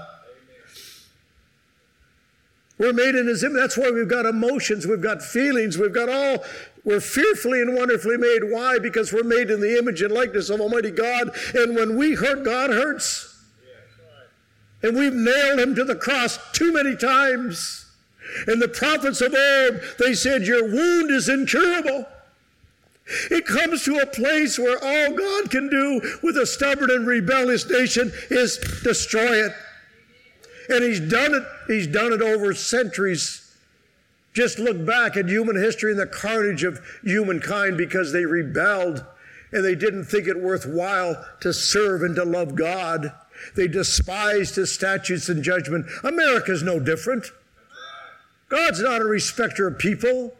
We're 2.78 2.92
made 2.92 3.14
in 3.14 3.26
His 3.26 3.42
image. 3.42 3.56
That's 3.56 3.76
why 3.76 3.90
we've 3.90 4.08
got 4.08 4.24
emotions, 4.24 4.86
we've 4.86 5.00
got 5.00 5.20
feelings, 5.22 5.76
we've 5.76 5.92
got 5.92 6.08
all. 6.08 6.44
We're 6.84 7.00
fearfully 7.00 7.60
and 7.60 7.74
wonderfully 7.74 8.16
made. 8.16 8.44
Why? 8.44 8.78
Because 8.78 9.12
we're 9.12 9.24
made 9.24 9.50
in 9.50 9.60
the 9.60 9.76
image 9.78 10.00
and 10.00 10.14
likeness 10.14 10.48
of 10.48 10.60
Almighty 10.60 10.90
God. 10.90 11.36
And 11.54 11.76
when 11.76 11.96
we 11.98 12.14
hurt, 12.14 12.44
God 12.44 12.70
hurts. 12.70 13.36
And 14.82 14.96
we've 14.96 15.12
nailed 15.12 15.58
Him 15.58 15.74
to 15.74 15.84
the 15.84 15.96
cross 15.96 16.38
too 16.52 16.72
many 16.72 16.96
times. 16.96 17.86
And 18.46 18.62
the 18.62 18.68
prophets 18.68 19.20
of 19.20 19.34
old, 19.34 19.80
they 19.98 20.14
said, 20.14 20.46
Your 20.46 20.64
wound 20.64 21.10
is 21.10 21.28
incurable. 21.28 22.06
It 23.30 23.46
comes 23.46 23.84
to 23.84 23.98
a 23.98 24.06
place 24.06 24.58
where 24.58 24.78
all 24.82 25.16
God 25.16 25.50
can 25.50 25.68
do 25.70 26.18
with 26.22 26.36
a 26.36 26.46
stubborn 26.46 26.90
and 26.90 27.06
rebellious 27.06 27.68
nation 27.68 28.12
is 28.30 28.58
destroy 28.82 29.46
it. 29.46 29.52
And 30.68 30.84
he's 30.84 31.00
done 31.00 31.34
it, 31.34 31.44
he's 31.66 31.86
done 31.86 32.12
it 32.12 32.22
over 32.22 32.54
centuries. 32.54 33.44
Just 34.34 34.58
look 34.58 34.84
back 34.84 35.16
at 35.16 35.28
human 35.28 35.56
history 35.56 35.90
and 35.90 36.00
the 36.00 36.06
carnage 36.06 36.62
of 36.62 36.80
humankind 37.02 37.76
because 37.76 38.12
they 38.12 38.24
rebelled 38.24 39.04
and 39.50 39.64
they 39.64 39.74
didn't 39.74 40.04
think 40.04 40.28
it 40.28 40.40
worthwhile 40.40 41.24
to 41.40 41.52
serve 41.52 42.02
and 42.02 42.14
to 42.16 42.24
love 42.24 42.54
God. 42.54 43.12
They 43.56 43.68
despised 43.68 44.56
his 44.56 44.72
statutes 44.72 45.28
and 45.28 45.42
judgment. 45.42 45.86
America's 46.04 46.62
no 46.62 46.78
different. 46.78 47.26
God's 48.48 48.80
not 48.80 49.00
a 49.00 49.04
respecter 49.04 49.66
of 49.66 49.78
people. 49.78 50.34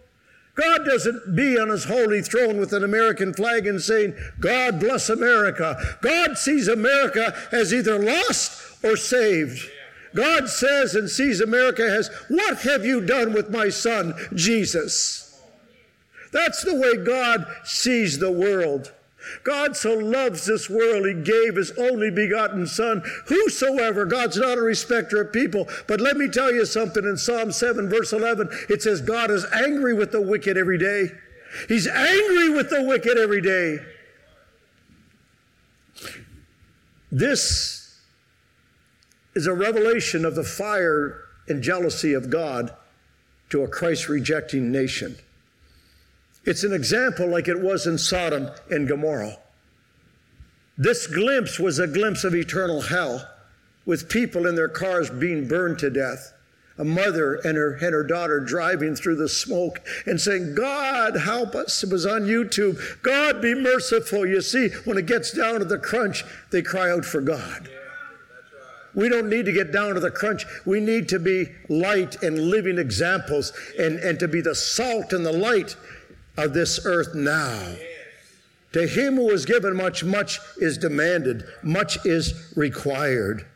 God 0.55 0.85
doesn't 0.85 1.37
be 1.37 1.57
on 1.59 1.69
his 1.69 1.85
holy 1.85 2.21
throne 2.21 2.59
with 2.59 2.73
an 2.73 2.83
American 2.83 3.33
flag 3.33 3.67
and 3.67 3.81
saying, 3.81 4.17
God 4.41 4.81
bless 4.81 5.09
America. 5.09 5.81
God 6.01 6.37
sees 6.37 6.67
America 6.67 7.37
as 7.53 7.73
either 7.73 7.99
lost 7.99 8.85
or 8.85 8.97
saved. 8.97 9.71
God 10.19 10.49
says 10.49 10.97
and 10.97 11.09
sees 11.09 11.41
America 11.41 11.89
as, 11.89 12.11
What 12.27 12.59
have 12.63 12.85
you 12.85 13.01
done 13.01 13.33
with 13.33 13.51
my 13.51 13.69
son, 13.69 14.15
Jesus? 14.35 15.41
That's 16.33 16.65
the 16.65 16.75
way 16.75 17.05
God 17.05 17.47
sees 17.63 18.19
the 18.19 18.33
world. 18.33 18.93
God 19.45 19.77
so 19.77 19.95
loves 19.95 20.45
this 20.45 20.69
world, 20.69 21.07
He 21.07 21.15
gave 21.15 21.55
His 21.55 21.71
only 21.79 22.11
begotten 22.11 22.67
Son. 22.67 23.01
Whosoever, 23.27 24.07
God's 24.07 24.39
not 24.39 24.59
a 24.59 24.63
respecter 24.63 25.21
of 25.21 25.33
people. 25.33 25.69
But 25.87 26.01
let 26.01 26.17
me 26.17 26.29
tell 26.29 26.53
you 26.53 26.67
something 26.67 27.05
in 27.05 27.17
Psalm 27.17 27.53
7, 27.53 27.89
verse 27.89 28.13
11, 28.13 28.49
it 28.69 28.83
says, 28.83 29.01
God 29.01 29.31
is 29.31 29.47
angry 29.53 29.95
with 29.95 30.11
the 30.11 30.21
wicked 30.21 30.57
every 30.57 30.79
day. 30.79 31.13
He's 31.69 31.87
angry 31.87 32.49
with 32.49 32.71
the 32.71 32.83
wicked 32.83 33.19
every 33.19 33.41
day. 33.41 33.79
This 37.13 37.78
is 39.39 39.47
a 39.47 39.55
revelation 39.55 40.25
of 40.25 40.35
the 40.35 40.43
fire 40.43 41.21
and 41.47 41.63
jealousy 41.63 42.13
of 42.13 42.29
God 42.29 42.75
to 43.51 43.63
a 43.63 43.69
Christ 43.69 44.09
rejecting 44.09 44.73
nation. 44.73 45.15
It's 46.45 46.65
an 46.65 46.73
example 46.73 47.29
like 47.29 47.47
it 47.47 47.61
was 47.61 47.87
in 47.87 47.99
Sodom 47.99 48.51
and 48.69 48.89
Gomorrah. 48.89 49.39
This 50.77 51.07
glimpse 51.07 51.61
was 51.61 51.79
a 51.79 51.87
glimpse 51.87 52.25
of 52.25 52.35
eternal 52.35 52.81
hell 52.81 53.29
with 53.87 54.09
people 54.09 54.45
in 54.45 54.57
their 54.57 54.69
cars 54.69 55.09
being 55.09 55.47
burned 55.47 55.79
to 55.79 55.91
death. 55.91 56.33
A 56.77 56.85
mother 56.85 57.37
and 57.37 57.57
her, 57.57 57.75
and 57.75 57.95
her 57.95 58.03
daughter 58.03 58.41
driving 58.41 58.97
through 58.97 59.17
the 59.17 59.29
smoke 59.29 59.87
and 60.05 60.21
saying, 60.21 60.57
God, 60.57 61.15
help 61.17 61.55
us. 61.55 61.85
It 61.85 61.93
was 61.93 62.07
on 62.07 62.23
YouTube. 62.23 62.81
God, 63.03 63.41
be 63.41 63.55
merciful. 63.55 64.27
You 64.27 64.41
see, 64.41 64.71
when 64.85 64.99
it 64.99 65.07
gets 65.07 65.31
down 65.31 65.61
to 65.61 65.65
the 65.65 65.79
crunch, 65.79 66.25
they 66.51 66.63
cry 66.63 66.91
out 66.91 67.05
for 67.05 67.21
God. 67.21 67.69
We 68.95 69.09
don't 69.09 69.29
need 69.29 69.45
to 69.47 69.53
get 69.53 69.73
down 69.73 69.95
to 69.95 70.01
the 70.01 70.11
crunch. 70.11 70.45
We 70.65 70.81
need 70.81 71.09
to 71.11 71.19
be 71.19 71.49
light 71.69 72.23
and 72.23 72.51
living 72.51 72.79
examples 72.79 73.53
and, 73.79 73.99
and 73.99 74.19
to 74.19 74.29
be 74.29 74.41
the 74.41 74.55
salt 74.55 75.13
and 75.13 75.25
the 75.25 75.33
light 75.33 75.77
of 76.37 76.55
this 76.55 76.85
earth 76.85 77.15
now. 77.15 77.75
To 78.73 78.87
him 78.87 79.17
who 79.17 79.31
is 79.31 79.47
given 79.47 79.77
much, 79.77 80.05
much 80.05 80.39
is 80.59 80.79
demanded, 80.79 81.45
much 81.63 82.05
is 82.05 82.53
required. 82.57 83.47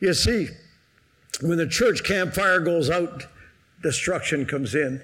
You 0.00 0.12
see, 0.12 0.48
when 1.40 1.58
the 1.58 1.66
church 1.66 2.04
campfire 2.04 2.60
goes 2.60 2.90
out, 2.90 3.26
destruction 3.82 4.46
comes 4.46 4.74
in. 4.74 5.00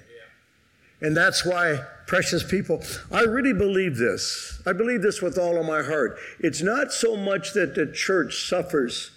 And 1.01 1.17
that's 1.17 1.43
why 1.43 1.79
precious 2.11 2.43
people. 2.43 2.83
I 3.09 3.21
really 3.21 3.53
believe 3.53 3.95
this. 3.95 4.61
I 4.65 4.73
believe 4.73 5.01
this 5.01 5.21
with 5.21 5.37
all 5.37 5.57
of 5.57 5.65
my 5.65 5.81
heart. 5.81 6.17
It's 6.41 6.61
not 6.61 6.91
so 6.91 7.15
much 7.15 7.53
that 7.53 7.73
the 7.73 7.89
church 7.89 8.49
suffers 8.49 9.11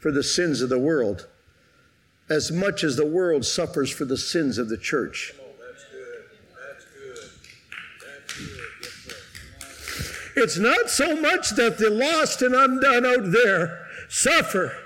for 0.00 0.10
the 0.10 0.24
sins 0.24 0.62
of 0.62 0.68
the 0.68 0.80
world 0.80 1.28
as 2.28 2.50
much 2.50 2.82
as 2.82 2.96
the 2.96 3.06
world 3.06 3.44
suffers 3.44 3.88
for 3.88 4.04
the 4.04 4.16
sins 4.16 4.58
of 4.58 4.68
the 4.68 4.76
church. 4.76 5.32
It's 10.34 10.58
not 10.58 10.90
so 10.90 11.14
much 11.14 11.50
that 11.50 11.78
the 11.78 11.88
lost 11.88 12.42
and 12.42 12.52
undone 12.52 13.06
out 13.06 13.30
there 13.30 13.86
suffer. 14.08 14.76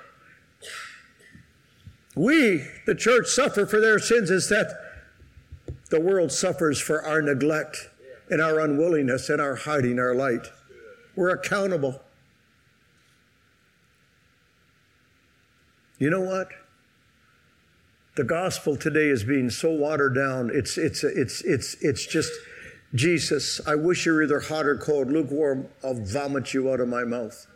We, 2.14 2.66
the 2.84 2.94
church, 2.94 3.28
suffer 3.28 3.64
for 3.64 3.80
their 3.80 3.98
sins, 3.98 4.30
is 4.30 4.50
that 4.50 4.85
the 5.90 6.00
world 6.00 6.32
suffers 6.32 6.80
for 6.80 7.02
our 7.02 7.22
neglect 7.22 7.90
and 8.30 8.40
our 8.40 8.60
unwillingness 8.60 9.28
and 9.28 9.40
our 9.40 9.54
hiding 9.54 9.98
our 9.98 10.14
light. 10.14 10.48
We're 11.14 11.30
accountable. 11.30 12.02
You 15.98 16.10
know 16.10 16.20
what? 16.20 16.48
The 18.16 18.24
gospel 18.24 18.76
today 18.76 19.08
is 19.08 19.24
being 19.24 19.50
so 19.50 19.70
watered 19.70 20.14
down. 20.14 20.50
It's, 20.52 20.76
it's, 20.76 21.04
it's, 21.04 21.42
it's, 21.42 21.74
it's 21.82 22.06
just, 22.06 22.32
Jesus, 22.94 23.60
I 23.66 23.74
wish 23.74 24.06
you 24.06 24.12
were 24.12 24.22
either 24.22 24.40
hot 24.40 24.66
or 24.66 24.76
cold, 24.76 25.10
lukewarm. 25.10 25.68
I'll 25.84 25.94
vomit 25.94 26.54
you 26.54 26.70
out 26.70 26.80
of 26.80 26.88
my 26.88 27.04
mouth. 27.04 27.46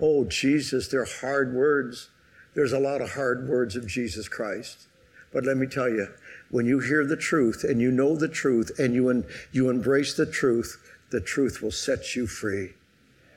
Oh, 0.00 0.24
Jesus, 0.24 0.88
they're 0.88 1.04
hard 1.04 1.54
words. 1.54 2.10
There's 2.54 2.72
a 2.72 2.78
lot 2.78 3.00
of 3.00 3.12
hard 3.12 3.48
words 3.48 3.76
of 3.76 3.86
Jesus 3.86 4.28
Christ. 4.28 4.86
But 5.32 5.44
let 5.44 5.56
me 5.56 5.66
tell 5.66 5.88
you, 5.88 6.08
when 6.54 6.66
you 6.66 6.78
hear 6.78 7.04
the 7.04 7.16
truth 7.16 7.64
and 7.64 7.80
you 7.80 7.90
know 7.90 8.14
the 8.14 8.28
truth 8.28 8.78
and 8.78 8.94
you, 8.94 9.24
you 9.50 9.68
embrace 9.68 10.14
the 10.14 10.24
truth, 10.24 10.80
the 11.10 11.20
truth 11.20 11.60
will 11.60 11.72
set 11.72 12.14
you 12.14 12.28
free. 12.28 12.70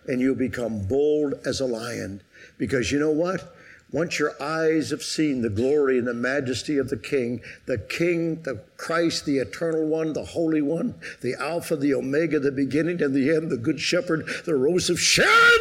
And 0.06 0.22
you'll 0.22 0.36
become 0.36 0.88
bold 0.88 1.34
as 1.44 1.60
a 1.60 1.66
lion. 1.66 2.22
Because 2.60 2.92
you 2.92 3.00
know 3.00 3.10
what? 3.10 3.56
Once 3.92 4.20
your 4.20 4.40
eyes 4.40 4.92
have 4.92 5.02
seen 5.02 5.42
the 5.42 5.50
glory 5.50 5.98
and 5.98 6.08
the 6.08 6.14
majesty 6.14 6.78
of 6.78 6.90
the 6.90 6.98
King, 6.98 7.42
the 7.66 7.80
King, 7.80 8.44
the 8.44 8.62
Christ, 8.78 9.26
the 9.26 9.40
Eternal 9.40 9.88
One, 9.88 10.14
the 10.14 10.24
Holy 10.24 10.62
One, 10.62 10.94
the 11.22 11.34
Alpha, 11.40 11.76
the 11.76 11.96
Omega, 11.96 12.40
the 12.40 12.52
beginning 12.52 13.02
and 13.02 13.16
the 13.16 13.36
end, 13.36 13.50
the 13.50 13.58
Good 13.58 13.80
Shepherd, 13.80 14.28
the 14.46 14.54
Rose 14.54 14.92
of 14.92 15.00
Sharon, 15.00 15.60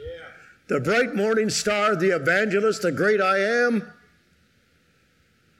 yeah. 0.00 0.24
the 0.66 0.80
bright 0.80 1.14
morning 1.14 1.48
star, 1.48 1.94
the 1.94 2.16
evangelist, 2.16 2.82
the 2.82 2.90
great 2.90 3.20
I 3.20 3.38
am, 3.38 3.88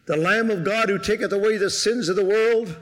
the 0.08 0.16
Lamb 0.16 0.50
of 0.50 0.64
God 0.64 0.88
who 0.88 0.98
taketh 0.98 1.32
away 1.32 1.56
the 1.56 1.70
sins 1.70 2.08
of 2.08 2.16
the 2.16 2.24
world, 2.24 2.74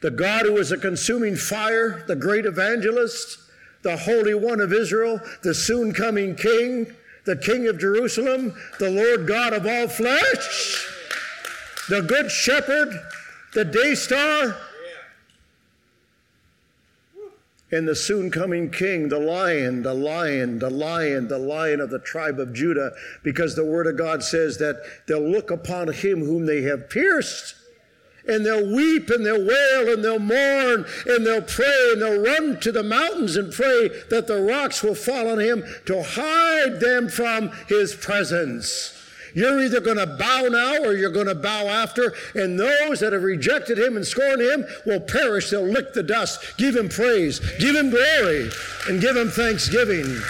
the 0.00 0.10
God 0.10 0.46
who 0.46 0.56
is 0.56 0.72
a 0.72 0.76
consuming 0.76 1.36
fire, 1.36 2.02
the 2.08 2.16
great 2.16 2.46
evangelist, 2.46 3.38
the 3.82 3.96
Holy 3.96 4.34
One 4.34 4.60
of 4.60 4.72
Israel, 4.72 5.20
the 5.42 5.54
soon 5.54 5.94
coming 5.94 6.34
King. 6.34 6.96
The 7.24 7.36
King 7.36 7.68
of 7.68 7.78
Jerusalem, 7.78 8.54
the 8.78 8.90
Lord 8.90 9.26
God 9.26 9.54
of 9.54 9.66
all 9.66 9.88
flesh, 9.88 10.86
the 11.88 12.02
Good 12.02 12.30
Shepherd, 12.30 13.00
the 13.54 13.64
Day 13.64 13.94
Star, 13.94 14.54
and 17.70 17.88
the 17.88 17.96
soon 17.96 18.30
coming 18.30 18.70
King, 18.70 19.08
the 19.08 19.18
Lion, 19.18 19.82
the 19.82 19.94
Lion, 19.94 20.58
the 20.58 20.70
Lion, 20.70 21.28
the 21.28 21.38
Lion 21.38 21.80
of 21.80 21.90
the 21.90 21.98
tribe 21.98 22.38
of 22.38 22.52
Judah, 22.52 22.92
because 23.22 23.56
the 23.56 23.64
Word 23.64 23.86
of 23.86 23.96
God 23.96 24.22
says 24.22 24.58
that 24.58 24.82
they'll 25.06 25.28
look 25.28 25.50
upon 25.50 25.92
him 25.92 26.24
whom 26.24 26.46
they 26.46 26.62
have 26.62 26.90
pierced 26.90 27.56
and 28.26 28.44
they'll 28.44 28.74
weep 28.74 29.10
and 29.10 29.24
they'll 29.24 29.44
wail 29.44 29.92
and 29.92 30.04
they'll 30.04 30.18
mourn 30.18 30.86
and 31.06 31.26
they'll 31.26 31.42
pray 31.42 31.90
and 31.92 32.02
they'll 32.02 32.22
run 32.22 32.58
to 32.60 32.72
the 32.72 32.82
mountains 32.82 33.36
and 33.36 33.52
pray 33.52 33.88
that 34.10 34.26
the 34.26 34.40
rocks 34.40 34.82
will 34.82 34.94
fall 34.94 35.28
on 35.28 35.38
him 35.38 35.64
to 35.86 36.02
hide 36.02 36.80
them 36.80 37.08
from 37.08 37.50
his 37.68 37.94
presence. 37.94 39.03
You're 39.34 39.62
either 39.62 39.80
going 39.80 39.98
to 39.98 40.06
bow 40.06 40.48
now 40.50 40.84
or 40.84 40.94
you're 40.94 41.10
going 41.10 41.26
to 41.26 41.34
bow 41.34 41.66
after, 41.66 42.14
and 42.34 42.58
those 42.58 43.00
that 43.00 43.12
have 43.12 43.22
rejected 43.22 43.78
him 43.78 43.96
and 43.96 44.06
scorned 44.06 44.40
him 44.40 44.64
will 44.86 45.00
perish. 45.00 45.50
They'll 45.50 45.66
lick 45.66 45.92
the 45.92 46.02
dust. 46.02 46.56
Give 46.56 46.74
him 46.74 46.88
praise, 46.88 47.40
give 47.58 47.74
him 47.74 47.90
glory, 47.90 48.50
and 48.88 49.00
give 49.00 49.16
him 49.16 49.28
thanksgiving. 49.28 50.20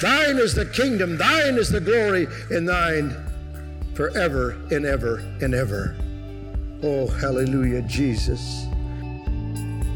Thine 0.00 0.36
is 0.36 0.54
the 0.54 0.66
kingdom, 0.66 1.16
thine 1.16 1.54
is 1.56 1.70
the 1.70 1.80
glory, 1.80 2.28
and 2.50 2.68
thine 2.68 3.16
forever 3.94 4.52
and 4.70 4.86
ever 4.86 5.16
and 5.40 5.54
ever. 5.54 5.96
Oh, 6.84 7.08
hallelujah, 7.08 7.82
Jesus. 7.82 8.66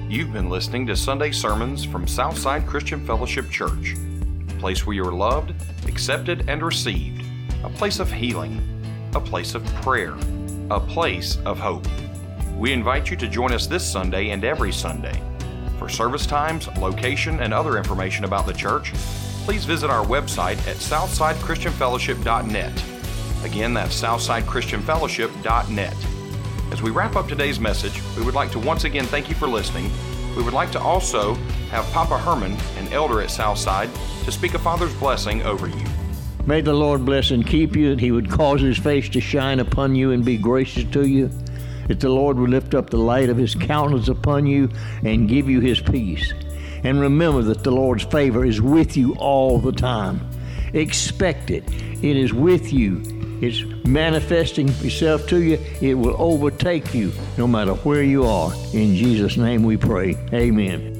You've 0.08 0.32
been 0.32 0.50
listening 0.50 0.86
to 0.88 0.96
Sunday 0.96 1.30
sermons 1.30 1.84
from 1.84 2.08
Southside 2.08 2.66
Christian 2.66 3.06
Fellowship 3.06 3.48
Church, 3.48 3.94
a 3.94 4.54
place 4.58 4.84
where 4.84 4.96
you 4.96 5.04
are 5.04 5.12
loved, 5.12 5.54
accepted, 5.86 6.48
and 6.48 6.62
received, 6.62 7.24
a 7.64 7.70
place 7.70 8.00
of 8.00 8.10
healing, 8.10 8.60
a 9.14 9.20
place 9.20 9.54
of 9.54 9.64
prayer, 9.76 10.16
a 10.70 10.80
place 10.80 11.38
of 11.44 11.58
hope. 11.58 11.86
We 12.56 12.72
invite 12.72 13.10
you 13.10 13.16
to 13.16 13.28
join 13.28 13.52
us 13.52 13.66
this 13.66 13.86
Sunday 13.88 14.30
and 14.30 14.44
every 14.44 14.72
Sunday. 14.72 15.22
For 15.78 15.88
service 15.88 16.26
times, 16.26 16.66
location, 16.78 17.38
and 17.40 17.54
other 17.54 17.76
information 17.76 18.24
about 18.24 18.46
the 18.46 18.52
church, 18.52 18.92
please 19.44 19.64
visit 19.64 19.90
our 19.90 20.04
website 20.04 20.58
at 20.68 20.76
southsidechristianfellowship.net. 20.76 22.84
Again, 23.44 23.74
that's 23.74 24.00
southsidechristianfellowship.net. 24.00 25.96
As 26.72 26.82
we 26.82 26.90
wrap 26.90 27.16
up 27.16 27.28
today's 27.28 27.60
message, 27.60 28.00
we 28.16 28.24
would 28.24 28.34
like 28.34 28.50
to 28.52 28.58
once 28.58 28.84
again 28.84 29.04
thank 29.04 29.28
you 29.28 29.34
for 29.34 29.46
listening. 29.46 29.90
We 30.36 30.42
would 30.42 30.54
like 30.54 30.72
to 30.72 30.80
also 30.80 31.34
have 31.70 31.84
Papa 31.92 32.16
Herman, 32.18 32.56
an 32.78 32.90
elder 32.92 33.20
at 33.20 33.30
Southside, 33.30 33.90
to 34.24 34.32
speak 34.32 34.54
a 34.54 34.58
Father's 34.58 34.94
blessing 34.94 35.42
over 35.42 35.68
you. 35.68 35.84
May 36.46 36.60
the 36.60 36.72
Lord 36.72 37.04
bless 37.04 37.30
and 37.30 37.46
keep 37.46 37.76
you, 37.76 37.90
that 37.90 38.00
He 38.00 38.10
would 38.10 38.30
cause 38.30 38.60
His 38.60 38.78
face 38.78 39.08
to 39.10 39.20
shine 39.20 39.60
upon 39.60 39.94
you 39.94 40.10
and 40.10 40.24
be 40.24 40.36
gracious 40.36 40.84
to 40.92 41.06
you, 41.06 41.30
that 41.88 42.00
the 42.00 42.08
Lord 42.08 42.38
would 42.38 42.50
lift 42.50 42.74
up 42.74 42.90
the 42.90 42.98
light 42.98 43.30
of 43.30 43.36
His 43.36 43.54
countenance 43.54 44.08
upon 44.08 44.46
you 44.46 44.70
and 45.04 45.28
give 45.28 45.48
you 45.48 45.60
His 45.60 45.80
peace. 45.80 46.32
And 46.84 47.00
remember 47.00 47.42
that 47.42 47.62
the 47.62 47.70
Lord's 47.70 48.04
favor 48.04 48.44
is 48.44 48.60
with 48.60 48.96
you 48.96 49.14
all 49.14 49.58
the 49.58 49.72
time. 49.72 50.20
Expect 50.72 51.50
it. 51.50 51.64
It 52.02 52.16
is 52.16 52.32
with 52.32 52.72
you 52.72 53.02
it's 53.42 53.64
manifesting 53.84 54.68
itself 54.68 55.26
to 55.26 55.42
you. 55.42 55.58
It 55.80 55.94
will 55.94 56.14
overtake 56.16 56.94
you 56.94 57.10
no 57.36 57.48
matter 57.48 57.74
where 57.74 58.04
you 58.04 58.24
are. 58.24 58.52
In 58.72 58.94
Jesus' 58.94 59.36
name 59.36 59.64
we 59.64 59.76
pray. 59.76 60.16
Amen. 60.32 60.91